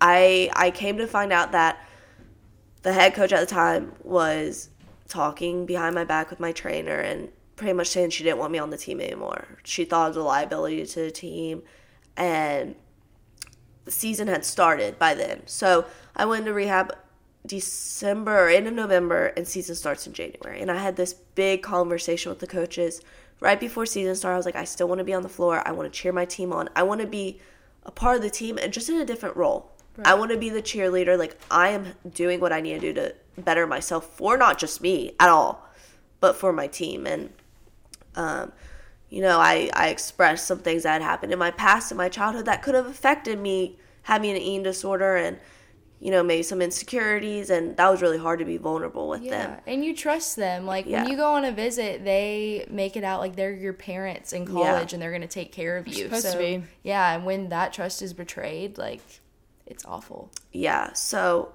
I 0.00 0.50
I 0.54 0.70
came 0.70 0.96
to 0.98 1.06
find 1.06 1.32
out 1.32 1.52
that 1.52 1.78
the 2.82 2.92
head 2.92 3.14
coach 3.14 3.32
at 3.32 3.40
the 3.40 3.46
time 3.54 3.92
was 4.02 4.70
talking 5.08 5.66
behind 5.66 5.94
my 5.94 6.04
back 6.04 6.30
with 6.30 6.40
my 6.40 6.52
trainer 6.52 6.96
and 6.98 7.28
pretty 7.56 7.74
much 7.74 7.88
saying 7.88 8.08
she 8.10 8.24
didn't 8.24 8.38
want 8.38 8.52
me 8.52 8.58
on 8.58 8.70
the 8.70 8.78
team 8.78 9.00
anymore. 9.00 9.58
She 9.64 9.84
thought 9.84 10.04
I 10.04 10.08
was 10.08 10.16
a 10.16 10.22
liability 10.22 10.86
to 10.86 11.00
the 11.00 11.10
team, 11.10 11.62
and 12.16 12.74
the 13.84 13.90
season 13.90 14.28
had 14.28 14.44
started 14.44 14.98
by 14.98 15.12
then. 15.14 15.42
So 15.46 15.84
I 16.16 16.24
went 16.24 16.40
into 16.42 16.54
rehab 16.54 16.94
December 17.46 18.46
or 18.46 18.48
end 18.48 18.66
of 18.66 18.74
November, 18.74 19.26
and 19.36 19.46
season 19.46 19.74
starts 19.74 20.06
in 20.06 20.12
January. 20.12 20.60
And 20.60 20.70
I 20.70 20.76
had 20.76 20.96
this 20.96 21.12
big 21.12 21.62
conversation 21.62 22.30
with 22.30 22.38
the 22.38 22.46
coaches 22.46 23.00
right 23.40 23.58
before 23.58 23.86
season 23.86 24.14
started. 24.14 24.34
I 24.34 24.38
was 24.38 24.46
like, 24.46 24.56
I 24.56 24.64
still 24.64 24.88
want 24.88 24.98
to 24.98 25.04
be 25.04 25.14
on 25.14 25.22
the 25.22 25.28
floor. 25.28 25.66
I 25.66 25.72
want 25.72 25.92
to 25.92 25.98
cheer 25.98 26.12
my 26.12 26.24
team 26.24 26.52
on. 26.52 26.68
I 26.76 26.82
want 26.82 27.00
to 27.00 27.06
be 27.06 27.40
a 27.84 27.90
part 27.90 28.16
of 28.16 28.22
the 28.22 28.30
team 28.30 28.58
and 28.58 28.72
just 28.72 28.88
in 28.88 28.96
a 28.96 29.04
different 29.04 29.36
role. 29.36 29.72
I 30.04 30.14
want 30.14 30.30
to 30.30 30.38
be 30.38 30.48
the 30.48 30.62
cheerleader. 30.62 31.18
Like 31.18 31.38
I 31.50 31.70
am 31.70 31.94
doing 32.14 32.40
what 32.40 32.52
I 32.52 32.60
need 32.60 32.74
to 32.74 32.80
do 32.80 32.92
to 32.94 33.14
better 33.38 33.66
myself 33.66 34.06
for 34.16 34.36
not 34.36 34.58
just 34.58 34.80
me 34.80 35.14
at 35.18 35.28
all, 35.28 35.66
but 36.20 36.36
for 36.36 36.52
my 36.52 36.66
team. 36.66 37.06
And 37.06 37.30
um, 38.14 38.52
you 39.08 39.20
know, 39.20 39.38
I 39.38 39.70
I 39.74 39.88
expressed 39.88 40.46
some 40.46 40.58
things 40.58 40.84
that 40.84 40.92
had 40.92 41.02
happened 41.02 41.32
in 41.32 41.38
my 41.38 41.50
past 41.50 41.90
in 41.90 41.98
my 41.98 42.08
childhood 42.08 42.46
that 42.46 42.62
could 42.62 42.74
have 42.74 42.86
affected 42.86 43.38
me 43.38 43.78
having 44.02 44.30
an 44.30 44.36
eating 44.36 44.62
disorder 44.62 45.16
and 45.16 45.38
you 46.00 46.10
know 46.10 46.22
maybe 46.22 46.42
some 46.42 46.62
insecurities 46.62 47.50
and 47.50 47.76
that 47.76 47.88
was 47.90 48.00
really 48.00 48.16
hard 48.18 48.38
to 48.38 48.44
be 48.44 48.56
vulnerable 48.56 49.08
with 49.08 49.22
yeah. 49.22 49.30
them. 49.30 49.60
And 49.66 49.84
you 49.84 49.94
trust 49.94 50.36
them. 50.36 50.64
Like 50.66 50.86
Yeah. 50.86 51.02
when 51.02 51.10
you 51.10 51.16
go 51.16 51.32
on 51.34 51.44
a 51.44 51.52
visit, 51.52 52.04
they 52.04 52.66
make 52.70 52.96
it 52.96 53.04
out 53.04 53.20
like 53.20 53.36
they're 53.36 53.52
your 53.52 53.74
parents 53.74 54.32
in 54.32 54.46
college 54.46 54.92
and 54.94 55.02
they're 55.02 55.10
going 55.10 55.20
to 55.20 55.28
take 55.28 55.52
care 55.52 55.76
of 55.76 55.86
you. 55.86 56.04
supposed 56.04 56.24
to 56.26 56.32
so, 56.32 56.38
be. 56.38 56.62
yeah. 56.82 57.12
And 57.14 57.26
when 57.26 57.50
that 57.50 57.72
trust 57.74 58.00
is 58.02 58.12
betrayed, 58.14 58.78
like 58.78 59.02
it's 59.66 59.84
awful. 59.84 60.30
yeah 60.52 60.92
so 60.94 61.52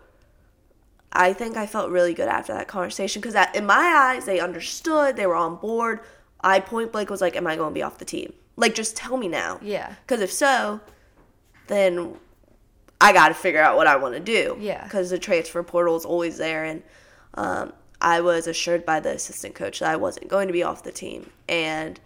i 1.12 1.34
think 1.34 1.58
i 1.58 1.65
felt 1.65 1.89
really 1.91 2.13
good 2.13 2.29
after 2.29 2.53
that 2.53 2.65
conversation 2.67 3.21
because 3.21 3.36
in 3.53 3.65
my 3.65 3.75
eyes 4.15 4.23
they 4.25 4.39
understood 4.39 5.17
they 5.17 5.25
were 5.25 5.36
on 5.36 5.58
board 5.58 5.99
i 6.39 6.60
point 6.60 6.93
blank 6.93 7.10
was 7.10 7.19
like 7.19 7.36
am 7.36 7.45
i 7.45 7.58
going 7.58 7.71
to 7.71 7.73
be 7.73 7.81
off 7.84 7.97
the 7.97 8.05
team 8.05 8.31
like 8.55 8.73
just 8.73 8.95
tell 8.95 9.17
me 9.17 9.27
now 9.27 9.60
Yeah. 9.62 9.95
because 10.08 10.21
if 10.21 10.31
so 10.31 10.79
then 11.67 12.15
i 13.05 13.13
got 13.13 13.27
to 13.29 13.33
figure 13.33 13.61
out 13.61 13.75
what 13.77 13.87
i 13.87 13.95
want 13.95 14.13
to 14.13 14.19
do 14.19 14.57
Yeah. 14.59 14.83
because 14.83 15.09
the 15.09 15.19
transfer 15.19 15.61
portal 15.63 15.95
is 15.95 16.05
always 16.05 16.37
there 16.37 16.63
and 16.63 16.83
um, 17.35 17.73
i 18.01 18.19
was 18.21 18.47
assured 18.47 18.85
by 18.85 18.99
the 18.99 19.11
assistant 19.13 19.55
coach 19.55 19.79
that 19.79 19.89
i 19.91 19.95
wasn't 19.95 20.27
going 20.27 20.47
to 20.47 20.53
be 20.53 20.63
off 20.63 20.83
the 20.83 20.91
team 20.91 21.29
and 21.47 21.99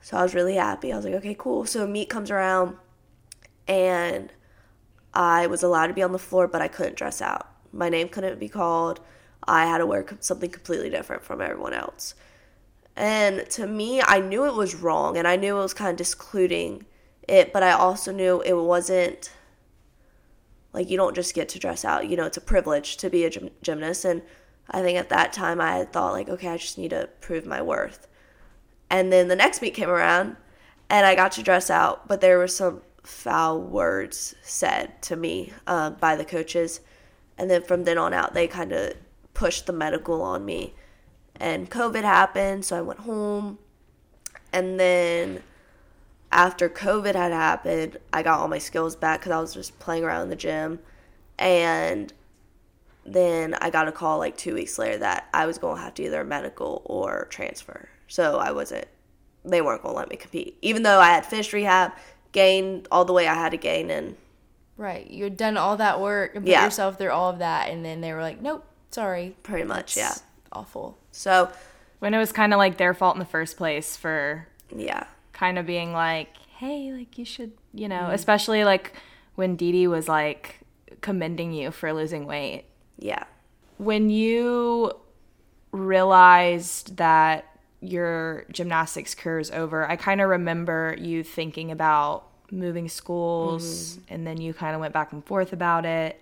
so 0.00 0.16
i 0.16 0.22
was 0.22 0.34
really 0.34 0.54
happy 0.56 0.92
i 0.92 0.96
was 0.96 1.04
like 1.04 1.14
okay 1.14 1.34
cool 1.38 1.64
so 1.64 1.86
meet 1.86 2.08
comes 2.08 2.30
around 2.30 2.76
and 3.68 4.32
I 5.12 5.46
was 5.46 5.62
allowed 5.62 5.86
to 5.86 5.94
be 5.94 6.02
on 6.02 6.12
the 6.12 6.18
floor, 6.18 6.46
but 6.46 6.60
I 6.60 6.68
couldn't 6.68 6.96
dress 6.96 7.22
out. 7.22 7.48
My 7.72 7.88
name 7.88 8.08
couldn't 8.10 8.38
be 8.38 8.48
called. 8.50 9.00
I 9.48 9.64
had 9.66 9.78
to 9.78 9.86
wear 9.86 10.04
something 10.20 10.50
completely 10.50 10.90
different 10.90 11.22
from 11.24 11.40
everyone 11.40 11.72
else. 11.72 12.14
And 12.94 13.48
to 13.50 13.66
me, 13.66 14.02
I 14.02 14.20
knew 14.20 14.44
it 14.46 14.54
was 14.54 14.74
wrong 14.74 15.16
and 15.16 15.26
I 15.26 15.36
knew 15.36 15.56
it 15.58 15.62
was 15.62 15.74
kind 15.74 15.90
of 15.90 15.96
discluding 15.96 16.84
it, 17.26 17.52
but 17.52 17.62
I 17.62 17.72
also 17.72 18.12
knew 18.12 18.42
it 18.42 18.52
wasn't 18.52 19.32
like 20.76 20.90
you 20.90 20.98
don't 20.98 21.16
just 21.16 21.34
get 21.34 21.48
to 21.48 21.58
dress 21.58 21.86
out. 21.86 22.08
You 22.08 22.18
know, 22.18 22.26
it's 22.26 22.36
a 22.36 22.42
privilege 22.42 22.98
to 22.98 23.08
be 23.08 23.24
a 23.24 23.30
gym- 23.30 23.50
gymnast. 23.62 24.04
And 24.04 24.20
I 24.70 24.82
think 24.82 24.98
at 24.98 25.08
that 25.08 25.32
time 25.32 25.58
I 25.58 25.78
had 25.78 25.90
thought, 25.90 26.12
like, 26.12 26.28
okay, 26.28 26.48
I 26.48 26.58
just 26.58 26.76
need 26.76 26.90
to 26.90 27.08
prove 27.22 27.46
my 27.46 27.62
worth. 27.62 28.06
And 28.90 29.10
then 29.10 29.28
the 29.28 29.36
next 29.36 29.62
meet 29.62 29.72
came 29.72 29.88
around 29.88 30.36
and 30.90 31.06
I 31.06 31.14
got 31.14 31.32
to 31.32 31.42
dress 31.42 31.70
out, 31.70 32.06
but 32.06 32.20
there 32.20 32.36
were 32.36 32.46
some 32.46 32.82
foul 33.02 33.58
words 33.58 34.34
said 34.42 35.00
to 35.02 35.16
me 35.16 35.54
uh, 35.66 35.90
by 35.90 36.14
the 36.14 36.26
coaches. 36.26 36.80
And 37.38 37.50
then 37.50 37.62
from 37.62 37.84
then 37.84 37.96
on 37.96 38.12
out, 38.12 38.34
they 38.34 38.46
kind 38.46 38.72
of 38.72 38.92
pushed 39.32 39.64
the 39.64 39.72
medical 39.72 40.20
on 40.20 40.44
me. 40.44 40.74
And 41.36 41.70
COVID 41.70 42.02
happened, 42.02 42.66
so 42.66 42.76
I 42.76 42.82
went 42.82 43.00
home. 43.00 43.58
And 44.52 44.78
then 44.78 45.42
after 46.36 46.68
COVID 46.68 47.14
had 47.14 47.32
happened, 47.32 47.96
I 48.12 48.22
got 48.22 48.38
all 48.38 48.46
my 48.46 48.58
skills 48.58 48.94
back 48.94 49.20
because 49.20 49.32
I 49.32 49.40
was 49.40 49.54
just 49.54 49.78
playing 49.80 50.04
around 50.04 50.22
in 50.24 50.28
the 50.28 50.36
gym. 50.36 50.78
And 51.38 52.12
then 53.04 53.54
I 53.54 53.70
got 53.70 53.88
a 53.88 53.92
call 53.92 54.18
like 54.18 54.36
two 54.36 54.54
weeks 54.54 54.78
later 54.78 54.98
that 54.98 55.28
I 55.32 55.46
was 55.46 55.56
going 55.58 55.76
to 55.76 55.82
have 55.82 55.94
to 55.94 56.04
either 56.04 56.22
medical 56.24 56.82
or 56.84 57.26
transfer. 57.30 57.88
So 58.08 58.38
I 58.38 58.52
wasn't, 58.52 58.86
they 59.44 59.62
weren't 59.62 59.82
going 59.82 59.94
to 59.94 59.98
let 59.98 60.10
me 60.10 60.16
compete. 60.16 60.58
Even 60.60 60.82
though 60.82 61.00
I 61.00 61.08
had 61.10 61.24
finished 61.24 61.52
rehab, 61.54 61.92
gained 62.32 62.86
all 62.92 63.06
the 63.06 63.14
way 63.14 63.26
I 63.26 63.34
had 63.34 63.50
to 63.52 63.56
gain, 63.56 63.90
and 63.90 64.16
Right. 64.76 65.10
You 65.10 65.24
had 65.24 65.38
done 65.38 65.56
all 65.56 65.78
that 65.78 66.02
work 66.02 66.34
and 66.34 66.44
put 66.44 66.50
Yeah. 66.50 66.64
yourself 66.66 66.98
through 66.98 67.10
all 67.10 67.30
of 67.30 67.38
that, 67.38 67.70
and 67.70 67.82
then 67.82 68.02
they 68.02 68.12
were 68.12 68.20
like, 68.20 68.42
nope, 68.42 68.62
sorry. 68.90 69.34
pretty 69.42 69.64
much, 69.64 69.96
yeah. 69.96 70.12
Awful. 70.52 70.98
So, 71.12 71.50
When 72.00 72.12
it 72.12 72.18
was 72.18 72.30
kind 72.30 72.52
of 72.52 72.58
like 72.58 72.76
their 72.76 72.92
fault 72.92 73.14
in 73.16 73.20
the 73.20 73.24
first 73.24 73.56
place 73.56 73.96
for 73.96 74.46
yeah. 74.74 75.04
Kind 75.36 75.58
of 75.58 75.66
being 75.66 75.92
like, 75.92 76.34
hey, 76.56 76.92
like 76.92 77.18
you 77.18 77.24
should, 77.26 77.52
you 77.74 77.88
Mm-hmm. 77.88 78.06
know, 78.06 78.10
especially 78.10 78.64
like 78.64 78.94
when 79.34 79.54
D-D 79.56 79.86
was 79.86 80.08
like 80.08 80.60
commending 81.02 81.52
you 81.52 81.70
for 81.70 81.92
losing 81.92 82.24
weight. 82.26 82.64
Yeah. 82.98 83.24
When 83.76 84.08
you 84.08 84.92
realized 85.72 86.96
that 86.96 87.44
your 87.80 88.46
gymnastics 88.50 89.14
career 89.14 89.38
is 89.38 89.50
over, 89.50 89.88
I 89.88 89.96
kind 89.96 90.20
of 90.20 90.28
remember 90.30 90.96
you 90.98 91.22
thinking 91.22 91.70
about 91.70 92.24
moving 92.50 92.88
schools 92.88 93.98
Mm-hmm. 93.98 94.14
and 94.14 94.26
then 94.26 94.40
you 94.40 94.54
kind 94.54 94.74
of 94.74 94.80
went 94.80 94.94
back 94.94 95.12
and 95.12 95.24
forth 95.24 95.52
about 95.52 95.84
it. 95.84 96.18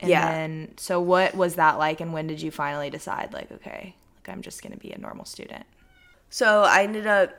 And 0.00 0.08
Yeah. 0.10 0.24
then, 0.30 0.74
so 0.76 1.00
what 1.00 1.34
was 1.34 1.56
that 1.56 1.78
like 1.78 2.00
and 2.00 2.12
when 2.12 2.26
did 2.28 2.40
you 2.40 2.50
finally 2.52 2.90
decide, 2.90 3.32
like, 3.32 3.50
okay, 3.50 3.96
like 4.16 4.28
I'm 4.32 4.42
just 4.42 4.62
going 4.62 4.72
to 4.72 4.78
be 4.78 4.92
a 4.92 4.98
normal 4.98 5.24
student? 5.24 5.64
So 6.30 6.62
I 6.62 6.84
ended 6.84 7.06
up 7.06 7.34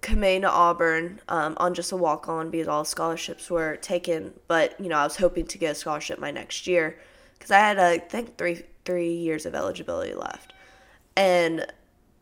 committing 0.00 0.42
to 0.42 0.50
Auburn 0.50 1.20
um, 1.28 1.56
on 1.58 1.74
just 1.74 1.92
a 1.92 1.96
walk 1.96 2.28
on 2.28 2.50
because 2.50 2.68
all 2.68 2.84
scholarships 2.84 3.50
were 3.50 3.76
taken. 3.76 4.32
But 4.48 4.78
you 4.80 4.88
know, 4.88 4.98
I 4.98 5.04
was 5.04 5.16
hoping 5.16 5.46
to 5.46 5.58
get 5.58 5.72
a 5.72 5.74
scholarship 5.74 6.18
my 6.18 6.30
next 6.30 6.66
year 6.66 6.98
because 7.34 7.50
I 7.50 7.58
had 7.58 7.78
I 7.78 7.98
think 7.98 8.36
three 8.36 8.62
three 8.84 9.12
years 9.12 9.46
of 9.46 9.54
eligibility 9.54 10.14
left, 10.14 10.52
and 11.16 11.66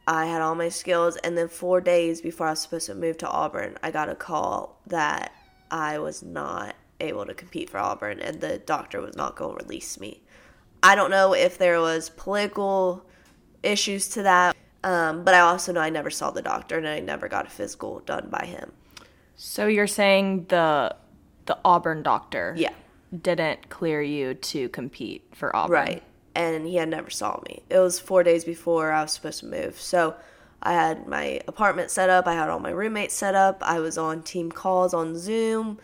I 0.06 0.26
had 0.26 0.42
all 0.42 0.54
my 0.54 0.68
skills. 0.68 1.16
And 1.16 1.37
then 1.37 1.48
four 1.48 1.80
days 1.80 2.20
before 2.20 2.46
I 2.46 2.50
was 2.50 2.60
supposed 2.60 2.87
to 2.87 2.94
move 2.94 3.18
to 3.18 3.28
Auburn, 3.28 3.76
I 3.82 3.90
got 3.90 4.08
a 4.08 4.14
call 4.14 4.80
that 4.87 5.32
I 5.70 5.98
was 5.98 6.22
not 6.22 6.74
able 7.00 7.26
to 7.26 7.34
compete 7.34 7.70
for 7.70 7.78
Auburn, 7.78 8.20
and 8.20 8.40
the 8.40 8.58
doctor 8.58 9.00
was 9.00 9.16
not 9.16 9.37
going 9.37 9.56
to 9.56 9.64
release 9.64 9.98
me. 9.98 10.22
I 10.82 10.94
don't 10.94 11.10
know 11.10 11.32
if 11.34 11.58
there 11.58 11.80
was 11.80 12.10
political 12.10 13.04
issues 13.62 14.08
to 14.10 14.22
that. 14.22 14.56
Um, 14.85 15.25
but 15.25 15.35
I 15.35 15.40
also 15.40 15.73
know 15.73 15.81
I 15.81 15.88
never 15.90 16.11
saw 16.11 16.31
the 16.31 16.42
doctor 16.42 16.77
and 16.79 16.87
I 16.87 17.01
never 17.01 17.27
got 17.27 17.47
a 17.47 17.51
physical 17.51 18.01
done 18.01 18.29
by 18.31 18.44
him. 18.44 18.70
So 19.35 19.66
you're 19.66 19.87
saying 19.88 20.47
the 20.51 20.94
the 21.47 21.59
Auburn 21.64 22.03
doctor 22.03 22.55
Yeah, 22.57 22.73
didn't 23.18 23.68
clear 23.70 24.01
you 24.01 24.35
to 24.35 24.68
compete 24.68 25.27
for 25.33 25.55
Auburn. 25.57 25.73
right. 25.73 26.03
And 26.37 26.66
he 26.66 26.77
had 26.77 26.88
never 26.88 27.11
saw 27.11 27.40
me. 27.49 27.62
It 27.70 27.79
was 27.79 27.99
four 28.01 28.23
days 28.23 28.44
before 28.44 28.92
I 28.92 29.03
was 29.03 29.12
supposed 29.12 29.40
to 29.40 29.47
move. 29.47 29.81
So 29.81 30.14
I 30.62 30.73
had 30.73 31.07
my 31.07 31.40
apartment 31.47 31.90
set 31.90 32.11
up. 32.11 32.27
I 32.27 32.35
had 32.35 32.49
all 32.49 32.59
my 32.61 32.70
roommates 32.70 33.14
set 33.14 33.35
up. 33.35 33.62
I 33.62 33.79
was 33.81 33.97
on 33.99 34.23
team 34.23 34.51
calls 34.51 34.92
on 34.94 35.16
Zoom. 35.16 35.79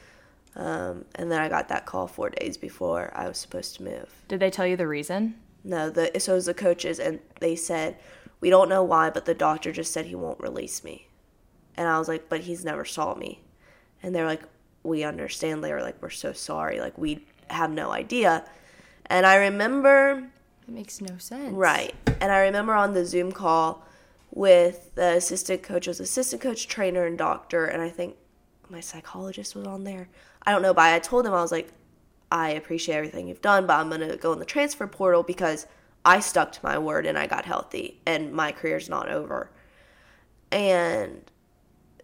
Um, 0.56 1.04
and 1.14 1.30
then 1.30 1.40
I 1.40 1.48
got 1.48 1.68
that 1.68 1.86
call 1.86 2.06
four 2.08 2.30
days 2.30 2.56
before 2.56 3.12
I 3.14 3.28
was 3.28 3.38
supposed 3.38 3.76
to 3.76 3.84
move. 3.84 4.08
Did 4.28 4.40
they 4.40 4.50
tell 4.50 4.66
you 4.66 4.76
the 4.76 4.88
reason? 4.88 5.36
No, 5.62 5.88
the 5.90 6.10
so 6.18 6.32
it 6.32 6.36
was 6.36 6.46
the 6.46 6.54
coaches, 6.54 6.98
and 6.98 7.20
they 7.40 7.54
said 7.54 7.96
we 8.40 8.50
don't 8.50 8.68
know 8.68 8.82
why, 8.82 9.10
but 9.10 9.24
the 9.24 9.34
doctor 9.34 9.72
just 9.72 9.92
said 9.92 10.06
he 10.06 10.14
won't 10.14 10.40
release 10.40 10.82
me. 10.82 11.08
And 11.76 11.88
I 11.88 11.98
was 11.98 12.08
like, 12.08 12.28
but 12.28 12.40
he's 12.40 12.64
never 12.64 12.84
saw 12.84 13.14
me. 13.14 13.42
And 14.02 14.14
they're 14.14 14.26
like, 14.26 14.42
we 14.82 15.04
understand. 15.04 15.62
They 15.62 15.72
were 15.72 15.82
like, 15.82 16.00
we're 16.00 16.10
so 16.10 16.32
sorry. 16.32 16.80
Like 16.80 16.96
we 16.96 17.26
have 17.48 17.70
no 17.70 17.90
idea. 17.90 18.44
And 19.06 19.26
I 19.26 19.36
remember 19.36 20.30
It 20.66 20.72
makes 20.72 21.00
no 21.00 21.18
sense. 21.18 21.52
Right. 21.52 21.94
And 22.20 22.32
I 22.32 22.40
remember 22.40 22.74
on 22.74 22.94
the 22.94 23.04
Zoom 23.04 23.32
call 23.32 23.86
with 24.30 24.94
the 24.94 25.16
assistant 25.16 25.62
coach, 25.62 25.86
it 25.86 25.90
was 25.90 26.00
assistant 26.00 26.40
coach, 26.40 26.68
trainer, 26.68 27.04
and 27.04 27.18
doctor, 27.18 27.66
and 27.66 27.82
I 27.82 27.88
think 27.88 28.16
my 28.68 28.80
psychologist 28.80 29.56
was 29.56 29.66
on 29.66 29.84
there. 29.84 30.08
I 30.44 30.52
don't 30.52 30.62
know, 30.62 30.72
but 30.72 30.84
I 30.84 30.98
told 31.00 31.26
him 31.26 31.32
I 31.34 31.42
was 31.42 31.50
like, 31.50 31.72
I 32.30 32.50
appreciate 32.50 32.94
everything 32.94 33.26
you've 33.26 33.42
done, 33.42 33.66
but 33.66 33.78
I'm 33.78 33.90
gonna 33.90 34.16
go 34.16 34.32
in 34.32 34.38
the 34.38 34.44
transfer 34.44 34.86
portal 34.86 35.24
because 35.24 35.66
I 36.04 36.20
stuck 36.20 36.52
to 36.52 36.60
my 36.62 36.78
word 36.78 37.06
and 37.06 37.18
I 37.18 37.26
got 37.26 37.44
healthy 37.44 38.00
and 38.06 38.32
my 38.32 38.52
career's 38.52 38.88
not 38.88 39.08
over. 39.08 39.50
And 40.50 41.30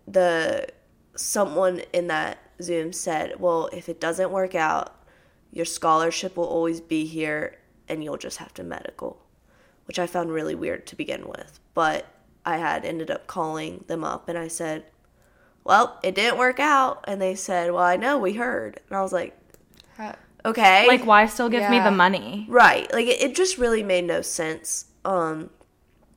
the 0.07 0.69
someone 1.17 1.83
in 1.93 2.07
that 2.09 2.39
Zoom 2.63 2.93
said, 2.93 3.41
Well, 3.41 3.69
if 3.73 3.89
it 3.89 4.01
doesn't 4.01 4.31
work 4.31 4.55
out, 4.55 4.95
your 5.51 5.65
scholarship 5.65 6.37
will 6.37 6.45
always 6.45 6.81
be 6.81 7.07
here 7.07 7.59
and 7.89 8.03
you'll 8.03 8.17
just 8.17 8.39
have 8.39 8.53
to 8.55 8.65
medical, 8.65 9.23
which 9.87 9.99
I 9.99 10.07
found 10.07 10.31
really 10.31 10.55
weird 10.55 10.87
to 10.89 10.97
begin 10.97 11.27
with. 11.27 11.61
But 11.75 12.07
I 12.45 12.59
had 12.59 12.85
ended 12.85 13.11
up 13.11 13.27
calling 13.27 13.85
them 13.89 14.05
up 14.05 14.29
and 14.29 14.39
I 14.39 14.49
said, 14.49 14.85
Well, 15.65 15.99
it 16.03 16.15
didn't 16.15 16.39
work 16.39 16.61
out. 16.61 17.05
And 17.09 17.21
they 17.21 17.35
said, 17.35 17.73
Well, 17.73 17.83
I 17.83 17.97
know, 17.97 18.19
we 18.19 18.35
heard. 18.35 18.81
And 18.89 18.97
I 18.97 19.03
was 19.03 19.13
like, 19.13 19.37
Okay. 20.47 20.87
Like, 20.87 21.05
why 21.05 21.27
still 21.27 21.49
give 21.49 21.69
me 21.71 21.81
the 21.81 21.91
money? 21.91 22.47
right. 22.49 22.91
Like, 22.93 23.07
it, 23.07 23.21
it 23.21 23.35
just 23.35 23.59
really 23.59 23.83
made 23.83 24.05
no 24.05 24.23
sense. 24.23 24.87
Um, 25.05 25.51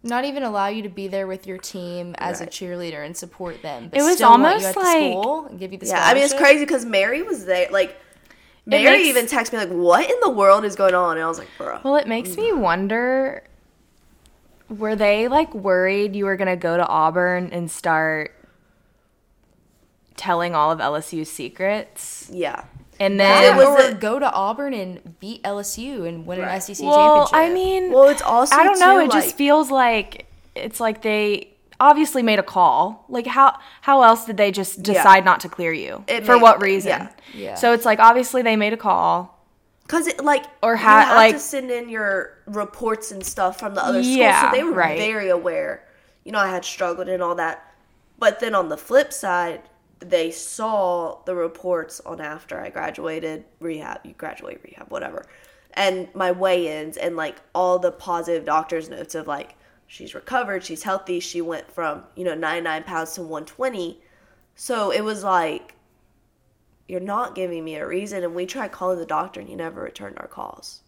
Not 0.04 0.24
even 0.26 0.44
allow 0.44 0.68
you 0.68 0.84
to 0.84 0.90
be 0.90 1.08
there 1.08 1.28
with 1.28 1.46
your 1.48 1.58
team 1.58 2.16
as 2.20 2.40
a 2.42 2.46
cheerleader 2.48 3.04
and 3.06 3.18
support 3.18 3.62
them. 3.62 3.90
But 3.90 4.00
It 4.00 4.04
was 4.04 4.16
still 4.16 4.30
want 4.30 4.44
almost 4.46 4.62
you 4.64 4.68
at 4.70 4.76
the 4.76 4.80
like- 4.82 5.12
school 5.12 5.46
and 5.48 5.60
give 5.60 5.72
you 5.74 5.78
the 5.80 5.88
yeah, 5.88 6.06
I 6.06 6.14
mean, 6.14 6.24
it's 6.24 6.34
crazy 6.34 6.60
because 6.66 6.86
Mary 6.86 7.22
was 7.22 7.46
there. 7.46 7.70
Like, 7.72 8.00
Mary 8.66 8.84
makes- 9.04 9.08
even 9.10 9.26
texted 9.26 9.54
me, 9.54 9.60
like, 9.60 9.70
What 9.70 10.10
in 10.10 10.16
the 10.22 10.30
world 10.30 10.64
is 10.64 10.76
going 10.76 10.94
on? 10.96 11.18
And 11.18 11.26
I 11.26 11.28
was 11.28 11.40
like, 11.40 11.50
Bro. 11.58 11.80
Well, 11.84 11.96
it 11.96 12.08
makes 12.08 12.38
me 12.38 12.54
wonder 12.54 13.44
were 14.70 14.96
they 14.96 15.28
like 15.28 15.52
worried 15.56 16.16
you 16.16 16.26
were 16.26 16.38
going 16.38 16.48
to 16.48 16.56
go 16.56 16.78
to 16.78 16.86
Auburn 16.86 17.50
and 17.52 17.72
start 17.72 18.32
telling 20.16 20.54
all 20.54 20.72
of 20.72 20.80
LSU's 20.80 21.32
secrets? 21.32 22.30
Yeah. 22.32 22.66
And 23.00 23.16
Yeah, 23.18 23.42
then 23.42 23.58
was 23.58 23.68
or 23.68 23.88
the- 23.90 23.94
go 23.96 24.20
to 24.20 24.30
Auburn 24.32 24.74
and 24.74 25.20
beat 25.20 25.42
LSU 25.44 26.06
and 26.08 26.26
win 26.26 26.40
Right. 26.40 26.50
an 26.50 26.56
SEC 26.62 26.86
well, 26.86 27.28
championship. 27.28 27.36
I 27.36 27.50
mean, 27.54 27.92
Well, 27.94 28.10
it's 28.10 28.22
also 28.22 28.56
I 28.56 28.64
don't 28.64 28.80
know. 28.80 29.00
too, 29.00 29.06
it 29.06 29.12
just 29.12 29.36
feels 29.36 29.72
like 29.72 30.26
it's 30.56 30.80
like 30.82 31.02
they 31.02 31.48
obviously 31.80 32.22
made 32.22 32.40
a 32.40 32.44
call. 32.44 33.06
Like 33.08 33.26
how 33.26 33.58
how 33.82 34.04
else 34.04 34.26
did 34.26 34.36
they 34.36 34.52
just 34.52 34.84
decide 34.84 35.24
not 35.24 35.40
to 35.42 35.50
clear 35.50 35.72
you? 35.72 36.04
It 36.08 36.26
For 36.26 36.34
made- 36.36 36.42
what 36.42 36.62
reason? 36.62 36.90
yeah. 36.90 37.08
Yeah. 37.34 37.56
So 37.56 37.72
it's 37.72 37.86
like 37.86 38.00
obviously 38.00 38.42
they 38.42 38.58
made 38.58 38.74
a 38.74 38.78
call. 38.78 39.38
Because 39.84 40.06
it 40.06 40.22
like 40.24 40.44
Or 40.62 40.74
you 40.74 40.78
ha- 40.80 41.06
have 41.06 41.16
like- 41.16 41.36
to 41.36 41.40
send 41.40 41.72
in 41.72 41.88
your 41.88 42.32
reports 42.48 43.12
and 43.12 43.26
stuff 43.26 43.58
from 43.60 43.76
the 43.76 43.84
other 43.84 44.04
schools, 44.04 44.18
Yeah, 44.18 44.52
so 44.52 44.58
they 44.58 44.64
were 44.64 44.72
right. 44.74 44.98
very 45.00 45.30
aware. 45.30 45.84
You 46.26 46.34
know, 46.34 46.40
I 46.40 46.48
had 46.50 46.66
struggled 46.66 47.08
and 47.08 47.24
all 47.24 47.36
that, 47.36 47.64
but 48.20 48.40
then 48.42 48.54
on 48.54 48.68
the 48.70 48.78
flip 48.78 49.14
side, 49.14 49.62
they 50.00 50.32
saw 50.32 51.22
the 51.26 51.36
reports 51.36 52.00
on 52.02 52.22
after 52.22 52.60
I 52.60 52.70
graduated 52.70 53.46
rehab. 53.60 54.02
You 54.04 54.14
graduate 54.14 54.62
rehab, 54.64 54.90
whatever, 54.90 55.26
and 55.74 56.08
my 56.14 56.32
weigh-ins 56.32 56.98
and 56.98 57.16
like 57.16 57.38
all 57.54 57.80
the 57.80 57.92
positive 57.92 58.46
doctor's 58.46 58.90
notes 58.90 59.16
of 59.16 59.28
like 59.28 59.56
she's 59.88 60.16
recovered, 60.16 60.64
she's 60.64 60.84
healthy, 60.84 61.20
she 61.20 61.42
went 61.42 61.72
from 61.72 62.04
you 62.16 62.24
know 62.24 62.36
99 62.36 62.84
pounds 62.84 63.14
to 63.14 63.22
120. 63.22 64.02
So 64.56 64.92
it 64.92 65.02
was 65.02 65.24
like 65.24 65.76
you're 66.90 67.00
not 67.00 67.36
giving 67.36 67.64
me 67.64 67.76
a 67.76 67.88
reason 67.88 68.24
and 68.24 68.34
we 68.34 68.46
tried 68.46 68.72
calling 68.72 68.98
the 68.98 69.06
doctor 69.06 69.40
and 69.40 69.48
he 69.48 69.56
never 69.56 69.84
returned 69.84 70.18
our 70.18 70.28
calls 70.28 70.82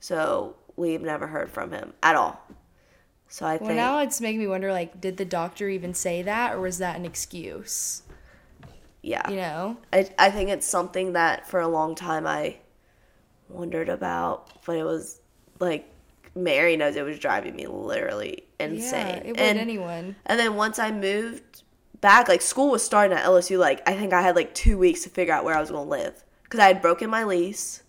so 0.00 0.56
we've 0.76 1.00
never 1.00 1.28
heard 1.28 1.48
from 1.48 1.70
him 1.70 1.92
at 2.02 2.16
all 2.16 2.42
so 3.28 3.46
i 3.46 3.56
well, 3.56 3.68
think 3.68 3.76
now 3.76 4.00
it's 4.00 4.20
making 4.20 4.40
me 4.40 4.46
wonder 4.46 4.72
like, 4.72 5.00
did 5.00 5.16
the 5.16 5.24
doctor 5.24 5.68
even 5.68 5.94
say 5.94 6.22
that 6.22 6.54
or 6.54 6.60
was 6.60 6.78
that 6.78 6.96
an 6.96 7.04
excuse? 7.04 8.02
Yeah 9.02 9.28
You 9.30 9.36
know? 9.36 9.76
I, 9.92 10.08
I 10.18 10.30
think 10.30 10.50
it's 10.50 10.66
something 10.66 11.12
that 11.12 11.46
for 11.46 11.60
a 11.60 11.68
long 11.68 11.94
time 11.94 12.26
i 12.26 12.56
wondered 13.48 13.88
about 13.88 14.50
but 14.66 14.76
it 14.76 14.84
was 14.84 15.20
like 15.60 15.90
mary 16.34 16.76
knows 16.76 16.96
it 16.96 17.02
was 17.04 17.18
driving 17.18 17.56
me 17.56 17.66
literally 17.66 18.44
insane 18.60 19.06
Yeah, 19.06 19.16
it 19.16 19.26
would 19.28 19.40
and, 19.40 19.58
anyone. 19.58 20.16
and 20.26 20.38
then 20.38 20.54
once 20.54 20.78
i 20.78 20.90
moved 20.90 21.62
back 22.00 22.28
like 22.28 22.42
school 22.42 22.70
was 22.70 22.82
starting 22.84 23.16
at 23.16 23.24
lsu 23.24 23.58
like 23.58 23.86
i 23.88 23.94
think 23.94 24.12
i 24.12 24.20
had 24.22 24.36
like 24.36 24.54
two 24.54 24.78
weeks 24.78 25.02
to 25.04 25.10
figure 25.10 25.32
out 25.34 25.44
where 25.44 25.56
i 25.56 25.60
was 25.60 25.70
going 25.70 25.84
to 25.84 25.90
live 25.90 26.22
because 26.44 26.60
i 26.60 26.66
had 26.66 26.82
broken 26.82 27.08
my 27.10 27.24
lease 27.24 27.82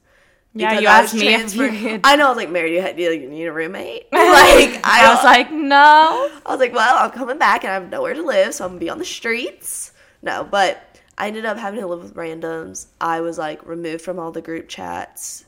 Yeah, 0.55 0.79
you 0.79 0.87
I 0.87 0.99
asked 1.01 1.13
me 1.13 1.27
if 1.35 1.53
you 1.55 1.69
could- 1.69 2.01
I 2.03 2.15
know. 2.15 2.25
I 2.25 2.29
was 2.29 2.37
like, 2.37 2.49
Mary, 2.49 2.69
do 2.71 2.75
you, 2.75 2.93
do 2.95 3.13
you 3.13 3.29
need 3.29 3.45
a 3.45 3.53
roommate? 3.53 4.07
Like, 4.11 4.81
I, 4.83 5.05
I 5.05 5.13
was 5.13 5.23
like, 5.23 5.51
no. 5.51 6.27
I 6.43 6.49
was 6.49 6.59
like, 6.59 6.73
well, 6.73 6.95
I'm 6.97 7.11
coming 7.11 7.37
back 7.37 7.63
and 7.63 7.69
I 7.71 7.75
have 7.75 7.89
nowhere 7.91 8.15
to 8.15 8.23
live, 8.23 8.55
so 8.55 8.65
I'm 8.65 8.71
gonna 8.71 8.79
be 8.79 8.89
on 8.89 8.97
the 8.97 9.05
streets. 9.05 9.91
No, 10.23 10.43
but 10.43 10.88
I 11.19 11.27
ended 11.27 11.45
up 11.45 11.57
having 11.57 11.81
to 11.81 11.87
live 11.87 12.01
with 12.01 12.15
randoms. 12.15 12.87
I 13.01 13.19
was 13.19 13.37
like 13.37 13.65
removed 13.67 14.01
from 14.01 14.17
all 14.17 14.31
the 14.31 14.41
group 14.41 14.69
chats 14.69 15.43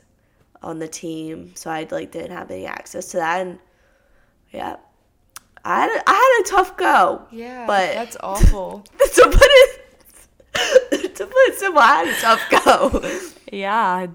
on 0.61 0.79
the 0.79 0.87
team, 0.87 1.53
so 1.55 1.71
I 1.71 1.87
like 1.89 2.11
didn't 2.11 2.31
have 2.31 2.51
any 2.51 2.65
access 2.65 3.11
to 3.11 3.17
that. 3.17 3.47
And 3.47 3.57
yeah, 4.51 4.75
I 5.63 5.81
had 5.81 5.89
a, 5.89 6.09
I 6.09 6.13
had 6.13 6.45
a 6.45 6.49
tough 6.57 6.77
go. 6.77 7.25
Yeah, 7.31 7.65
but 7.65 7.93
that's 7.93 8.17
awful. 8.21 8.83
to 8.99 9.23
put 9.23 9.41
it 9.41 9.81
it's 10.91 11.59
simple. 11.59 11.81
I 11.81 12.03
had 12.03 12.07
a 12.07 12.19
tough 12.19 12.65
go. 12.65 13.19
Yeah, 13.51 14.07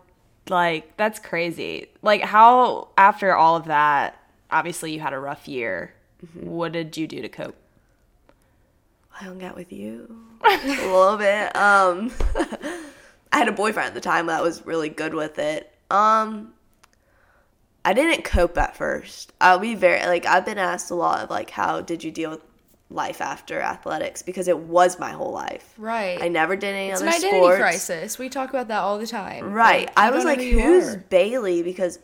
like 0.50 0.96
that's 0.98 1.18
crazy. 1.18 1.88
Like 2.02 2.20
how 2.20 2.88
after 2.98 3.34
all 3.34 3.56
of 3.56 3.64
that, 3.66 4.20
obviously 4.50 4.92
you 4.92 5.00
had 5.00 5.14
a 5.14 5.18
rough 5.18 5.48
year. 5.48 5.94
Mm-hmm. 6.24 6.48
What 6.50 6.72
did 6.72 6.96
you 6.96 7.06
do 7.06 7.22
to 7.22 7.28
cope? 7.28 7.56
I 9.18 9.24
hung 9.24 9.42
out 9.42 9.56
with 9.56 9.72
you 9.72 10.16
a 10.44 10.66
little 10.66 11.16
bit. 11.16 11.56
Um, 11.56 12.12
I 13.32 13.38
had 13.38 13.48
a 13.48 13.52
boyfriend 13.52 13.88
at 13.88 13.94
the 13.94 14.00
time 14.00 14.26
that 14.26 14.42
was 14.42 14.64
really 14.64 14.88
good 14.88 15.14
with 15.14 15.38
it. 15.38 15.72
Um, 15.90 16.52
I 17.84 17.92
didn't 17.92 18.24
cope 18.24 18.58
at 18.58 18.76
first. 18.76 19.32
I'll 19.40 19.58
be 19.58 19.74
very 19.74 20.04
like 20.06 20.26
I've 20.26 20.44
been 20.44 20.58
asked 20.58 20.90
a 20.90 20.94
lot 20.94 21.20
of 21.20 21.30
like 21.30 21.50
how 21.50 21.80
did 21.80 22.02
you 22.02 22.10
deal 22.10 22.30
with 22.30 22.42
life 22.90 23.20
after 23.20 23.60
athletics 23.60 24.22
because 24.22 24.48
it 24.48 24.58
was 24.58 24.98
my 24.98 25.10
whole 25.10 25.32
life. 25.32 25.74
Right. 25.76 26.20
I 26.20 26.28
never 26.28 26.56
did 26.56 26.74
any 26.74 26.90
it's 26.90 27.00
other 27.00 27.08
an 27.08 27.14
identity 27.14 27.38
sports. 27.38 27.58
crisis. 27.58 28.18
We 28.18 28.28
talk 28.28 28.50
about 28.50 28.68
that 28.68 28.80
all 28.80 28.98
the 28.98 29.06
time. 29.06 29.52
Right. 29.52 29.86
Like, 29.86 29.98
I 29.98 30.10
was 30.10 30.24
like, 30.24 30.40
who 30.40 30.58
who's. 30.60 30.96
Bailey? 30.96 31.62
Because 31.62 31.98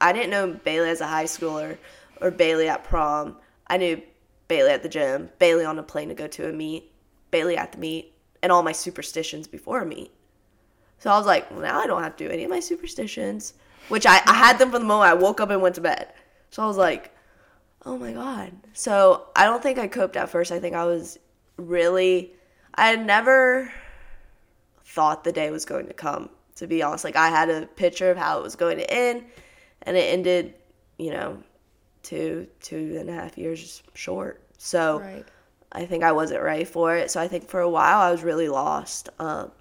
I 0.00 0.12
didn't 0.12 0.30
know 0.30 0.52
Bailey 0.52 0.90
as 0.90 1.00
a 1.00 1.06
high 1.06 1.24
schooler 1.24 1.76
or 2.20 2.30
Bailey 2.30 2.68
at 2.68 2.84
prom. 2.84 3.36
I 3.66 3.76
knew 3.78 4.02
Bailey 4.48 4.70
at 4.70 4.82
the 4.82 4.88
gym, 4.88 5.30
Bailey 5.38 5.64
on 5.64 5.78
a 5.78 5.82
plane 5.82 6.08
to 6.08 6.14
go 6.14 6.26
to 6.26 6.48
a 6.48 6.52
meet, 6.52 6.90
Bailey 7.30 7.56
at 7.56 7.72
the 7.72 7.78
meet, 7.78 8.14
and 8.42 8.50
all 8.50 8.62
my 8.62 8.72
superstitions 8.72 9.46
before 9.46 9.82
a 9.82 9.86
meet. 9.86 10.10
So 10.98 11.10
I 11.10 11.18
was 11.18 11.26
like, 11.26 11.50
well, 11.50 11.60
now 11.60 11.78
I 11.78 11.86
don't 11.86 12.02
have 12.02 12.16
to 12.16 12.26
do 12.26 12.32
any 12.32 12.44
of 12.44 12.50
my 12.50 12.60
superstitions, 12.60 13.54
which 13.88 14.06
I, 14.06 14.20
I 14.26 14.34
had 14.34 14.58
them 14.58 14.70
from 14.70 14.82
the 14.82 14.88
moment 14.88 15.10
I 15.10 15.14
woke 15.14 15.40
up 15.40 15.50
and 15.50 15.62
went 15.62 15.76
to 15.76 15.80
bed. 15.80 16.12
So 16.50 16.62
I 16.62 16.66
was 16.66 16.76
like, 16.76 17.14
oh 17.84 17.96
my 17.96 18.12
God. 18.12 18.52
So 18.72 19.26
I 19.36 19.44
don't 19.44 19.62
think 19.62 19.78
I 19.78 19.86
coped 19.86 20.16
at 20.16 20.30
first. 20.30 20.50
I 20.50 20.58
think 20.58 20.74
I 20.74 20.84
was 20.84 21.18
really, 21.56 22.32
I 22.74 22.88
had 22.88 23.04
never 23.04 23.72
thought 24.84 25.24
the 25.24 25.32
day 25.32 25.50
was 25.50 25.64
going 25.64 25.86
to 25.86 25.94
come, 25.94 26.30
to 26.56 26.66
be 26.66 26.82
honest. 26.82 27.04
Like, 27.04 27.16
I 27.16 27.28
had 27.28 27.50
a 27.50 27.66
picture 27.66 28.10
of 28.10 28.16
how 28.16 28.38
it 28.38 28.42
was 28.42 28.56
going 28.56 28.78
to 28.78 28.90
end, 28.90 29.24
and 29.82 29.96
it 29.96 30.12
ended, 30.12 30.54
you 30.98 31.10
know, 31.10 31.42
two, 32.02 32.46
two 32.60 32.96
and 32.98 33.08
a 33.08 33.12
half 33.12 33.36
years 33.38 33.82
short. 33.94 34.42
So 34.58 35.00
Right. 35.00 35.24
I 35.70 35.84
think 35.84 36.02
I 36.02 36.12
wasn't 36.12 36.42
ready 36.42 36.64
for 36.64 36.96
it. 36.96 37.10
So 37.10 37.20
I 37.20 37.28
think 37.28 37.48
for 37.48 37.60
a 37.60 37.68
while 37.68 38.00
I 38.00 38.10
was 38.10 38.22
really 38.22 38.48
lost. 38.48 39.08
Um, 39.18 39.52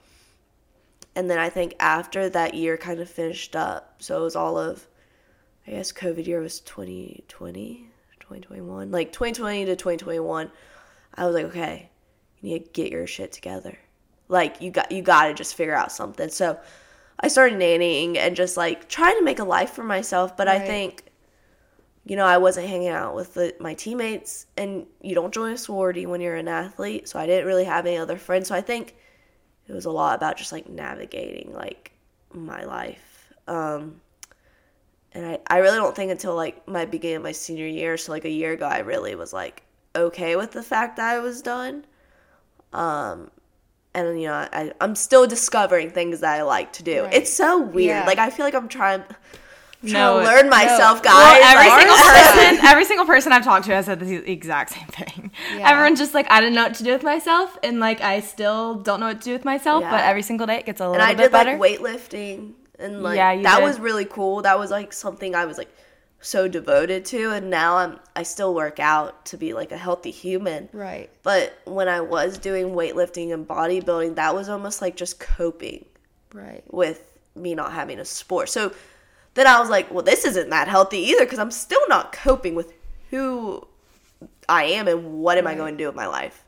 and 1.16 1.30
then 1.30 1.40
I 1.40 1.50
think 1.50 1.76
after 1.80 2.30
that 2.30 2.54
year 2.54 2.78
kind 2.78 3.00
of 3.00 3.10
finished 3.10 3.56
up, 3.56 3.96
so 4.00 4.20
it 4.20 4.24
was 4.24 4.36
all 4.36 4.58
of, 4.58 4.88
I 5.66 5.72
guess 5.72 5.92
COVID 5.92 6.26
year 6.28 6.40
was 6.40 6.60
2020, 6.62 7.90
2021. 8.20 8.92
Like 8.92 9.12
2020 9.12 9.66
to 9.66 9.76
2021, 9.76 10.52
I 11.16 11.26
was 11.26 11.36
like, 11.36 11.46
okay, 11.46 11.90
you 12.42 12.54
need 12.54 12.66
to 12.66 12.72
get 12.72 12.92
your 12.92 13.08
shit 13.08 13.32
together. 13.32 13.78
Like 14.30 14.62
you 14.62 14.72
got 14.72 14.92
you 14.92 15.02
got 15.02 15.28
to 15.28 15.34
just 15.34 15.56
figure 15.56 15.74
out 15.74 15.92
something. 15.92 16.30
So 16.30 16.60
I 17.20 17.30
started 17.30 17.58
nannying 17.58 18.18
and 18.18 18.36
just 18.36 18.58
like 18.58 18.88
trying 18.88 19.18
to 19.18 19.24
make 19.24 19.40
a 19.40 19.44
life 19.44 19.72
for 19.72 19.84
myself. 19.84 20.38
But 20.38 20.48
I 20.48 20.60
think, 20.60 21.07
you 22.08 22.16
know, 22.16 22.26
I 22.26 22.38
wasn't 22.38 22.68
hanging 22.68 22.90
out 22.90 23.16
with 23.16 23.34
the, 23.34 23.54
my 23.60 23.74
teammates, 23.74 24.48
and 24.56 24.86
you 25.02 25.14
don't 25.14 25.34
join 25.34 25.52
a 25.52 25.58
sorority 25.58 26.06
when 26.06 26.22
you're 26.22 26.36
an 26.36 26.48
athlete. 26.48 27.10
So 27.10 27.20
I 27.20 27.26
didn't 27.26 27.46
really 27.46 27.66
have 27.66 27.86
any 27.86 27.98
other 27.98 28.18
friends. 28.18 28.48
So 28.48 28.56
I 28.56 28.62
think 28.62 28.96
it 29.68 29.74
was 29.74 29.86
a 29.86 29.92
lot 29.92 30.16
about 30.16 30.38
just 30.38 30.52
like 30.52 30.70
navigating 30.70 31.54
like 31.54 31.92
my 32.32 32.64
life. 32.64 33.34
Um, 33.48 34.02
and 35.14 35.26
I, 35.26 35.40
I 35.48 35.58
really 35.58 35.78
don't 35.78 35.96
think 35.96 36.12
until 36.12 36.36
like 36.36 36.68
my 36.68 36.86
beginning 36.86 37.18
of 37.18 37.24
my 37.24 37.32
senior 37.32 37.68
year, 37.68 37.98
so 37.98 38.12
like 38.12 38.26
a 38.26 38.30
year 38.30 38.54
ago, 38.54 38.68
I 38.68 38.80
really 38.80 39.16
was 39.16 39.34
like 39.34 39.64
okay 39.96 40.36
with 40.36 40.52
the 40.52 40.64
fact 40.64 40.98
that 40.98 41.14
I 41.16 41.20
was 41.20 41.42
done. 41.42 41.86
Um, 42.74 43.32
and 43.94 44.22
you 44.22 44.28
know, 44.28 44.34
I, 44.34 44.72
I'm 44.80 44.96
still 44.96 45.26
discovering 45.26 45.90
things 45.90 46.20
that 46.20 46.40
I 46.40 46.44
like 46.44 46.74
to 46.74 46.84
do. 46.84 47.04
Right. 47.04 47.14
It's 47.16 47.34
so 47.34 47.60
weird. 47.62 47.88
Yeah. 47.88 48.06
Like 48.06 48.20
I 48.20 48.30
feel 48.30 48.46
like 48.46 48.54
I'm 48.54 48.68
trying, 48.68 49.04
I'm 49.84 49.92
No, 49.92 50.20
to 50.20 50.26
learn 50.26 50.50
myself, 50.50 51.04
guys. 51.04 51.14
Well, 51.14 51.58
every 51.58 51.70
single 51.80 51.96
person, 51.98 52.66
every 52.66 52.86
single 52.86 53.06
person 53.06 53.32
I've 53.32 53.44
talked 53.44 53.66
to 53.68 53.74
has 53.76 53.86
said 53.86 54.00
the 54.00 54.30
exact 54.32 54.72
same 54.72 54.88
thing. 54.88 55.32
Yeah. 55.56 55.70
Everyone's 55.70 56.00
just 56.00 56.14
like, 56.16 56.26
I 56.32 56.40
didn't 56.40 56.56
know 56.56 56.64
what 56.64 56.74
to 56.76 56.84
do 56.84 56.92
with 56.94 57.04
myself, 57.04 57.58
and 57.64 57.80
like 57.80 58.02
I 58.02 58.22
still 58.22 58.76
don't 58.76 59.00
know 59.00 59.08
what 59.08 59.20
to 59.22 59.26
do 59.26 59.34
with 59.34 59.46
myself. 59.46 59.84
But 59.84 60.04
every 60.04 60.24
single 60.24 60.48
day 60.48 60.58
it 60.58 60.66
gets 60.66 60.82
a 60.82 60.86
little 60.90 60.96
and 60.96 61.04
I 61.04 61.14
bit 61.14 61.24
did 61.24 61.32
better. 61.32 61.58
like 61.58 61.80
weightlifting 61.80 62.54
and 62.80 63.04
like 63.04 63.18
Yeah, 63.18 63.40
that 63.44 63.58
did. 63.60 63.64
was 63.66 63.80
really 63.80 64.06
cool. 64.06 64.42
That 64.42 64.58
was 64.58 64.72
like 64.72 64.94
something 64.94 65.36
I 65.36 65.46
was 65.46 65.58
like 65.60 65.70
so 66.20 66.48
devoted 66.48 67.06
to 67.06 67.30
and 67.30 67.52
now 67.52 67.78
I'm 67.78 68.00
I 68.16 68.24
still 68.24 68.56
work 68.56 68.80
out 68.80 69.26
to 69.26 69.38
be 69.38 69.54
like 69.54 69.72
a 69.72 69.78
healthy 69.78 70.10
human. 70.10 70.68
Right. 70.74 71.12
But 71.22 71.56
when 71.66 71.88
I 71.88 72.02
was 72.02 72.40
doing 72.40 72.70
weightlifting 72.70 73.32
and 73.32 73.48
bodybuilding, 73.48 74.16
that 74.16 74.34
was 74.34 74.50
almost 74.50 74.82
like 74.82 74.96
just 74.96 75.20
coping 75.20 75.86
Right. 76.34 76.64
with 76.74 77.14
me 77.36 77.54
not 77.54 77.72
having 77.74 78.00
a 78.00 78.06
sport. 78.06 78.50
So 78.50 78.74
then 79.38 79.48
I 79.48 79.60
was 79.60 79.70
like, 79.70 79.90
well, 79.92 80.04
this 80.04 80.26
isn't 80.26 80.50
that 80.50 80.68
healthy 80.68 80.98
either 81.00 81.24
because 81.26 81.40
I'm 81.40 81.52
still 81.52 81.88
not 81.88 82.12
coping 82.12 82.56
with 82.56 82.74
who 83.12 83.66
I 84.50 84.66
am 84.66 84.88
and 84.88 85.20
what 85.22 85.38
am 85.38 85.48
I 85.48 85.56
going 85.56 85.76
to 85.76 85.78
do 85.78 85.88
with 85.88 85.96
my 85.96 86.08
life. 86.08 86.44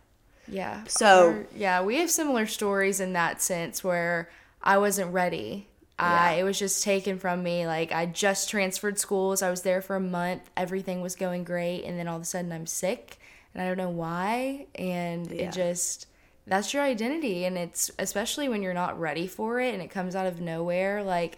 Yeah. 0.47 0.83
So- 0.87 1.45
yeah, 1.55 1.81
we 1.81 1.97
have 1.99 2.09
similar 2.11 2.45
stories 2.47 2.99
in 2.99 3.13
that 3.13 3.41
sense 3.41 3.83
where 3.83 4.29
I 4.61 4.77
wasn't 4.77 5.13
ready. 5.13 5.67
I 5.97 6.33
Yeah. 6.35 6.39
it 6.41 6.43
was 6.43 6.57
just 6.57 6.83
taken 6.83 7.19
from 7.19 7.43
me. 7.43 7.67
Like 7.67 7.91
I 7.91 8.05
just 8.05 8.49
transferred 8.49 8.97
schools. 8.99 9.41
I 9.41 9.49
was 9.49 9.61
there 9.63 9.81
for 9.81 9.95
a 9.95 9.99
month. 10.01 10.49
Everything 10.57 11.01
was 11.01 11.15
going 11.15 11.43
great, 11.43 11.83
and 11.83 11.99
then 11.99 12.07
all 12.07 12.15
of 12.15 12.21
a 12.21 12.25
sudden 12.25 12.51
I'm 12.53 12.65
sick, 12.67 13.19
and 13.53 13.61
I 13.61 13.67
don't 13.67 13.77
know 13.77 13.89
why. 13.89 14.67
And 14.75 15.29
Yeah. 15.29 15.47
it 15.49 15.51
just 15.53 16.07
that's 16.47 16.73
your 16.73 16.81
identity, 16.83 17.45
and 17.45 17.57
it's 17.57 17.91
especially 17.99 18.47
when 18.49 18.63
you're 18.63 18.73
not 18.73 18.99
ready 18.99 19.27
for 19.27 19.59
it, 19.59 19.73
and 19.73 19.83
it 19.83 19.91
comes 19.91 20.15
out 20.15 20.25
of 20.25 20.39
nowhere. 20.41 21.03
Like 21.03 21.35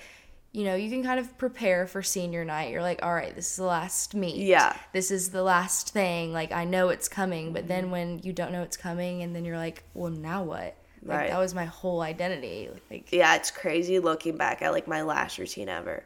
you 0.54 0.66
know, 0.66 0.76
you 0.76 0.90
can 0.90 1.02
kind 1.04 1.20
of 1.20 1.38
prepare 1.38 1.88
for 1.88 2.02
senior 2.02 2.44
night. 2.44 2.72
You're 2.72 2.82
like, 2.82 3.04
all 3.04 3.14
right, 3.14 3.34
this 3.34 3.52
is 3.52 3.56
the 3.58 3.64
last 3.64 4.14
meet. 4.16 4.36
Yeah. 4.36 4.76
This 4.92 5.10
is 5.10 5.30
the 5.30 5.44
last 5.44 5.92
thing. 5.94 6.34
Like, 6.34 6.52
I 6.52 6.66
know 6.66 6.90
it's 6.90 7.08
coming. 7.08 7.54
But 7.54 7.68
then 7.70 7.90
when 7.90 8.20
you 8.24 8.34
don't 8.34 8.52
know 8.52 8.62
it's 8.64 8.76
coming, 8.78 9.24
and 9.24 9.34
then 9.36 9.46
you're 9.46 9.58
like, 9.58 9.84
well, 9.94 10.12
now 10.12 10.44
what? 10.44 10.76
Like, 11.04 11.18
Right. 11.18 11.30
that 11.30 11.40
was 11.40 11.56
my 11.56 11.66
whole 11.66 12.02
identity. 12.02 12.70
Like, 12.90 13.12
yeah, 13.12 13.36
it's 13.36 13.50
crazy 13.50 14.00
looking 14.00 14.36
back 14.38 14.62
at 14.62 14.72
like 14.74 14.88
my 14.88 15.02
last 15.04 15.38
routine 15.38 15.70
ever. 15.70 16.04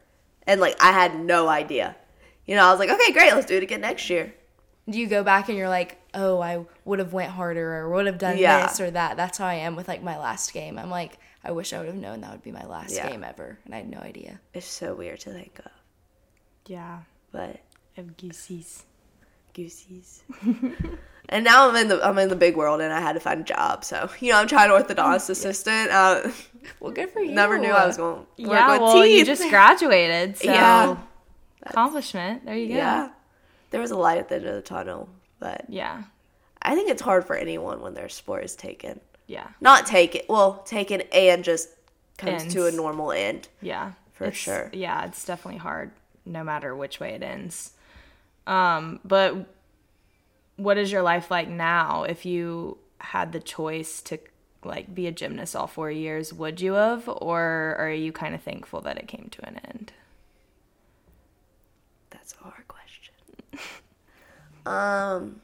And 0.48 0.62
like 0.62 0.76
I 0.80 0.92
had 0.92 1.20
no 1.20 1.48
idea. 1.50 1.96
You 2.46 2.56
know, 2.56 2.64
I 2.66 2.70
was 2.70 2.80
like, 2.80 2.90
okay, 2.92 3.12
great, 3.12 3.34
let's 3.34 3.48
do 3.48 3.58
it 3.58 3.64
again 3.64 3.82
next 3.82 4.10
year. 4.12 4.32
do 4.88 5.00
you 5.00 5.08
go 5.08 5.24
back 5.24 5.50
and 5.50 5.58
you're 5.58 5.68
like, 5.68 5.98
oh, 6.14 6.40
I 6.40 6.64
would 6.86 7.00
have 7.00 7.12
went 7.12 7.32
harder 7.32 7.74
or 7.78 7.90
would 7.90 8.06
have 8.06 8.20
done 8.20 8.38
Yeah. 8.38 8.68
this 8.68 8.80
or 8.80 8.92
that? 8.92 9.18
That's 9.18 9.40
how 9.40 9.48
I 9.48 9.56
am 9.56 9.76
with 9.76 9.88
like 9.88 10.04
my 10.04 10.18
last 10.20 10.54
game. 10.54 10.78
I'm 10.78 10.92
like, 10.92 11.18
I 11.46 11.52
wish 11.52 11.74
I 11.74 11.78
would 11.78 11.88
have 11.88 11.96
known 11.96 12.22
that 12.22 12.32
would 12.32 12.42
be 12.44 12.52
my 12.52 12.66
last 12.66 12.96
Yeah. 12.96 13.08
game 13.10 13.24
ever, 13.24 13.58
and 13.66 13.74
I 13.74 13.78
had 13.78 13.90
no 13.90 14.00
idea. 14.00 14.40
It's 14.54 14.66
so 14.66 14.96
weird 14.96 15.20
to 15.22 15.32
think 15.32 15.60
of. 15.60 15.72
yeah, 16.68 17.00
But 17.32 17.60
of 17.98 18.18
goosies. 18.18 18.84
goosies. 19.54 20.24
and 21.30 21.46
now 21.46 21.70
I'm 21.70 21.76
in 21.76 21.88
the 21.88 22.06
I'm 22.06 22.18
in 22.18 22.30
the 22.30 22.36
big 22.36 22.56
world 22.58 22.82
and 22.82 22.92
I 22.92 23.00
had 23.00 23.14
to 23.14 23.20
find 23.20 23.42
a 23.42 23.44
job. 23.44 23.84
So, 23.86 24.10
you 24.20 24.32
know, 24.32 24.40
I'm 24.40 24.48
trying 24.48 24.70
to 24.70 24.76
orthodontist 24.94 25.30
assistant. 25.38 25.92
Uh, 25.92 26.30
Well, 26.80 26.92
good 26.92 27.12
for 27.12 27.22
you. 27.22 27.32
never 27.32 27.60
knew 27.60 27.70
I 27.72 27.86
was 27.86 27.98
going 27.98 28.16
to 28.38 28.44
work 28.44 28.52
Yeah, 28.52 28.72
with 28.72 28.82
well, 28.82 29.04
teeth. 29.04 29.20
you 29.20 29.24
just 29.26 29.48
graduated, 29.50 30.38
so 30.38 30.52
Yeah. 30.52 30.98
accomplishment. 31.64 32.44
There 32.46 32.56
you 32.56 32.70
go. 32.70 32.74
yeah. 32.76 33.10
There 33.72 33.82
was 33.82 33.92
a 33.92 33.98
light 33.98 34.18
at 34.18 34.30
the 34.30 34.36
end 34.38 34.46
of 34.46 34.56
the 34.56 34.62
tunnel, 34.62 35.08
but 35.40 35.66
yeah, 35.70 36.04
I 36.62 36.74
think 36.76 36.90
it's 36.90 37.02
hard 37.04 37.26
for 37.26 37.36
anyone 37.36 37.82
when 37.82 37.94
their 37.94 38.10
sport 38.10 38.44
is 38.44 38.56
taken. 38.56 39.00
Yeah, 39.28 39.48
Not 39.62 39.86
take 39.86 40.16
it. 40.16 40.26
well, 40.30 40.62
take 40.66 40.92
it 40.92 41.10
and 41.14 41.44
just 41.44 41.70
comes 42.18 42.54
to 42.54 42.66
a 42.68 42.72
normal 42.72 43.12
end. 43.12 43.48
yeah. 43.62 43.94
For 44.14 44.26
It's- 44.26 44.38
sure. 44.40 44.70
Yeah, 44.72 45.04
it's 45.06 45.26
definitely 45.26 45.60
hard, 45.60 45.92
no 46.26 46.44
matter 46.44 46.74
which 46.76 47.00
way 47.02 47.12
it 47.16 47.22
ends. 47.24 47.74
Um, 48.48 49.00
but 49.04 49.36
what 50.56 50.78
is 50.78 50.90
your 50.92 51.02
life 51.02 51.30
like 51.30 51.50
now? 51.50 52.04
If 52.04 52.26
you 52.26 52.78
had 53.02 53.34
the 53.34 53.40
choice 53.42 54.02
to 54.04 54.20
like 54.64 54.96
be 54.96 55.06
a 55.08 55.12
gymnast 55.12 55.54
all 55.56 55.68
four 55.68 55.92
years, 55.92 56.32
would 56.34 56.62
you 56.62 56.74
have, 56.74 57.10
or 57.10 57.76
are 57.78 57.92
you 57.92 58.12
kind 58.14 58.34
of 58.34 58.42
thankful 58.42 58.80
that 58.82 58.98
it 58.98 59.08
came 59.08 59.28
to 59.32 59.46
an 59.48 59.60
end? 59.68 59.92
That's 62.10 62.34
a 62.40 62.44
hard 62.44 62.68
question. 62.68 63.14
um, 64.66 65.42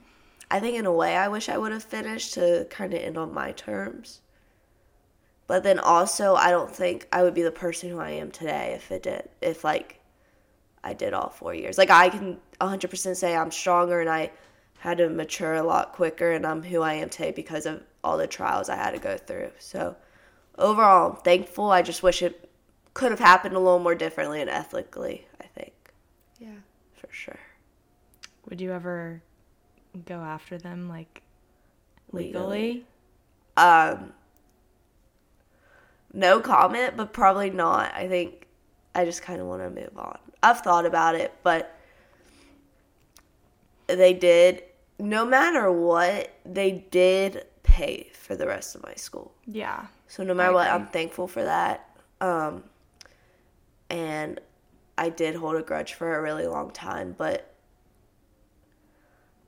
I 0.51 0.59
think 0.59 0.77
in 0.77 0.85
a 0.85 0.91
way 0.91 1.15
I 1.15 1.29
wish 1.29 1.47
I 1.47 1.57
would 1.57 1.71
have 1.71 1.83
finished 1.83 2.33
to 2.33 2.67
kind 2.69 2.93
of 2.93 2.99
end 2.99 3.17
on 3.17 3.33
my 3.33 3.53
terms. 3.53 4.19
But 5.47 5.63
then 5.63 5.79
also, 5.79 6.35
I 6.35 6.51
don't 6.51 6.69
think 6.69 7.07
I 7.11 7.23
would 7.23 7.33
be 7.33 7.41
the 7.41 7.51
person 7.51 7.89
who 7.89 7.99
I 7.99 8.11
am 8.11 8.31
today 8.31 8.73
if 8.75 8.91
it 8.91 9.03
did. 9.03 9.29
If 9.41 9.63
like 9.63 10.01
I 10.83 10.93
did 10.93 11.13
all 11.13 11.29
four 11.29 11.53
years, 11.53 11.77
like 11.77 11.89
I 11.89 12.09
can 12.09 12.37
100% 12.59 13.15
say 13.15 13.35
I'm 13.35 13.51
stronger 13.51 14.01
and 14.01 14.09
I 14.09 14.31
had 14.79 14.97
to 14.97 15.09
mature 15.09 15.53
a 15.55 15.63
lot 15.63 15.93
quicker, 15.93 16.31
and 16.31 16.45
I'm 16.45 16.63
who 16.63 16.81
I 16.81 16.93
am 16.95 17.09
today 17.09 17.31
because 17.31 17.65
of 17.65 17.83
all 18.03 18.17
the 18.17 18.27
trials 18.27 18.67
I 18.67 18.75
had 18.75 18.91
to 18.91 18.99
go 18.99 19.15
through. 19.15 19.51
So 19.59 19.95
overall, 20.57 21.11
I'm 21.11 21.17
thankful. 21.17 21.71
I 21.71 21.81
just 21.81 22.03
wish 22.03 22.21
it 22.21 22.49
could 22.93 23.11
have 23.11 23.19
happened 23.19 23.55
a 23.55 23.59
little 23.59 23.79
more 23.79 23.95
differently 23.95 24.41
and 24.41 24.49
ethically. 24.49 25.27
I 25.39 25.45
think 25.45 25.73
Yeah. 26.39 26.59
for 26.93 27.07
sure. 27.11 27.39
Would 28.49 28.59
you 28.59 28.71
ever 28.73 29.21
go 30.05 30.15
after 30.15 30.57
them 30.57 30.89
like 30.89 31.21
Legally. 32.11 32.33
legally? 32.33 32.85
Um, 33.57 34.13
no 36.13 36.39
comment, 36.39 36.95
but 36.97 37.13
probably 37.13 37.49
not. 37.49 37.93
I 37.93 38.07
think 38.07 38.47
I 38.95 39.05
just 39.05 39.21
kind 39.21 39.39
of 39.41 39.47
want 39.47 39.61
to 39.61 39.69
move 39.69 39.97
on. 39.97 40.17
I've 40.43 40.61
thought 40.61 40.85
about 40.85 41.15
it, 41.15 41.33
but 41.43 41.77
they 43.87 44.13
did, 44.13 44.63
no 44.99 45.25
matter 45.25 45.71
what, 45.71 46.33
they 46.45 46.85
did 46.91 47.45
pay 47.63 48.09
for 48.13 48.35
the 48.35 48.47
rest 48.47 48.75
of 48.75 48.83
my 48.83 48.93
school. 48.95 49.33
Yeah. 49.45 49.85
So 50.07 50.23
no 50.23 50.33
matter 50.33 50.53
what, 50.53 50.69
I'm 50.69 50.87
thankful 50.87 51.27
for 51.27 51.43
that. 51.43 51.87
Um, 52.19 52.63
and 53.89 54.39
I 54.97 55.09
did 55.09 55.35
hold 55.35 55.55
a 55.55 55.61
grudge 55.61 55.93
for 55.93 56.17
a 56.17 56.21
really 56.21 56.47
long 56.47 56.71
time, 56.71 57.15
but 57.17 57.50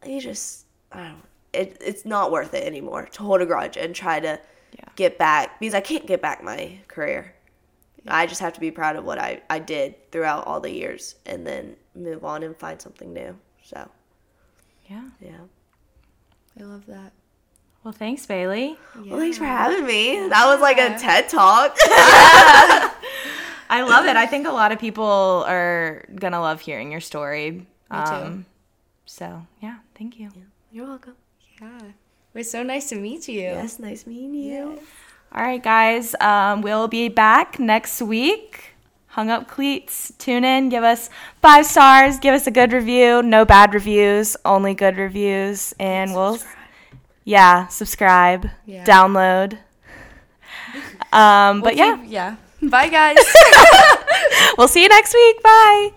you 0.08 0.22
just 0.22 0.66
I 0.92 1.04
don't. 1.08 1.24
It, 1.54 1.78
it's 1.82 2.04
not 2.06 2.32
worth 2.32 2.54
it 2.54 2.64
anymore 2.64 3.08
to 3.12 3.22
hold 3.24 3.42
a 3.42 3.46
grudge 3.46 3.78
and 3.78 3.94
try 3.96 4.20
to 4.20 4.40
Yeah. 4.78 4.86
get 4.96 5.18
back 5.20 5.60
because 5.60 5.74
I 5.76 5.82
can't 5.82 6.06
get 6.08 6.22
back 6.22 6.44
my 6.44 6.80
career. 6.88 7.34
I 8.08 8.26
just 8.26 8.42
have 8.42 8.54
to 8.54 8.60
be 8.60 8.70
proud 8.72 8.96
of 8.98 9.06
what 9.06 9.18
I, 9.20 9.42
I 9.50 9.60
did 9.60 10.12
throughout 10.12 10.46
all 10.48 10.60
the 10.60 10.72
years 10.72 11.16
and 11.26 11.46
then 11.48 11.76
move 11.96 12.26
on 12.26 12.44
and 12.44 12.58
find 12.58 12.82
something 12.82 13.14
new. 13.14 13.38
So 13.64 13.88
Yeah. 14.90 15.04
yeah. 15.22 15.38
I 16.60 16.64
love 16.64 16.86
that. 16.88 17.14
Well, 17.84 17.92
thanks, 17.94 18.26
Bailey. 18.26 18.78
Well, 18.96 19.20
thanks 19.20 19.38
for 19.38 19.46
having 19.46 19.86
me. 19.86 20.28
That 20.30 20.46
was 20.48 20.60
like 20.62 20.78
a 20.78 20.98
TED 20.98 21.30
talk. 21.30 21.78
I 23.70 23.82
love 23.82 24.06
it. 24.06 24.16
I 24.16 24.26
think 24.26 24.48
a 24.48 24.52
lot 24.52 24.72
of 24.72 24.80
people 24.80 25.46
are 25.48 26.06
gonna 26.16 26.40
love 26.42 26.62
hearing 26.62 26.92
your 26.92 27.02
story. 27.02 27.52
Me 27.52 27.66
too. 27.90 27.96
Um, 27.98 28.46
so 29.06 29.46
yeah, 29.62 29.78
thank 29.98 30.20
you. 30.20 30.30
You're 30.72 30.88
welcome. 30.88 31.16
Yeah. 31.62 31.78
It 31.80 32.38
was 32.38 32.50
so 32.50 32.64
nice 32.64 32.90
to 32.90 32.96
meet 32.96 33.28
you. 33.28 33.42
Yes, 33.42 33.80
nice 33.80 34.08
meeting 34.08 34.34
you. 34.34 34.80
All 35.32 35.44
right, 35.44 35.62
guys. 35.62 36.16
Um, 36.20 36.62
we'll 36.62 36.88
be 36.88 37.08
back 37.10 37.60
next 37.60 38.02
week. 38.02 38.76
Hung 39.08 39.30
up 39.30 39.48
cleats. 39.48 40.12
Tune 40.18 40.44
in. 40.44 40.70
Give 40.70 40.84
us 40.84 41.10
five 41.42 41.66
stars. 41.68 42.18
Give 42.20 42.34
us 42.34 42.48
a 42.48 42.52
good 42.52 42.74
review. 42.74 43.22
No 43.22 43.46
bad 43.46 43.74
reviews. 43.76 44.36
Only 44.44 44.74
good 44.74 44.98
reviews. 44.98 45.74
And 45.80 46.14
we'll 46.16 46.40
yeah 47.24 47.68
subscribe. 47.68 48.50
Yeah. 48.66 48.84
Download. 48.86 49.58
Um, 51.14 51.62
but 51.62 51.76
We'll 51.76 51.86
yeah, 51.86 51.98
keep- 51.98 52.12
yeah. 52.12 52.36
Bye, 52.64 52.88
guys. 52.90 53.18
we'll 54.58 54.68
see 54.68 54.82
you 54.82 54.90
next 54.90 55.14
week. 55.14 55.44
Bye. 55.44 55.92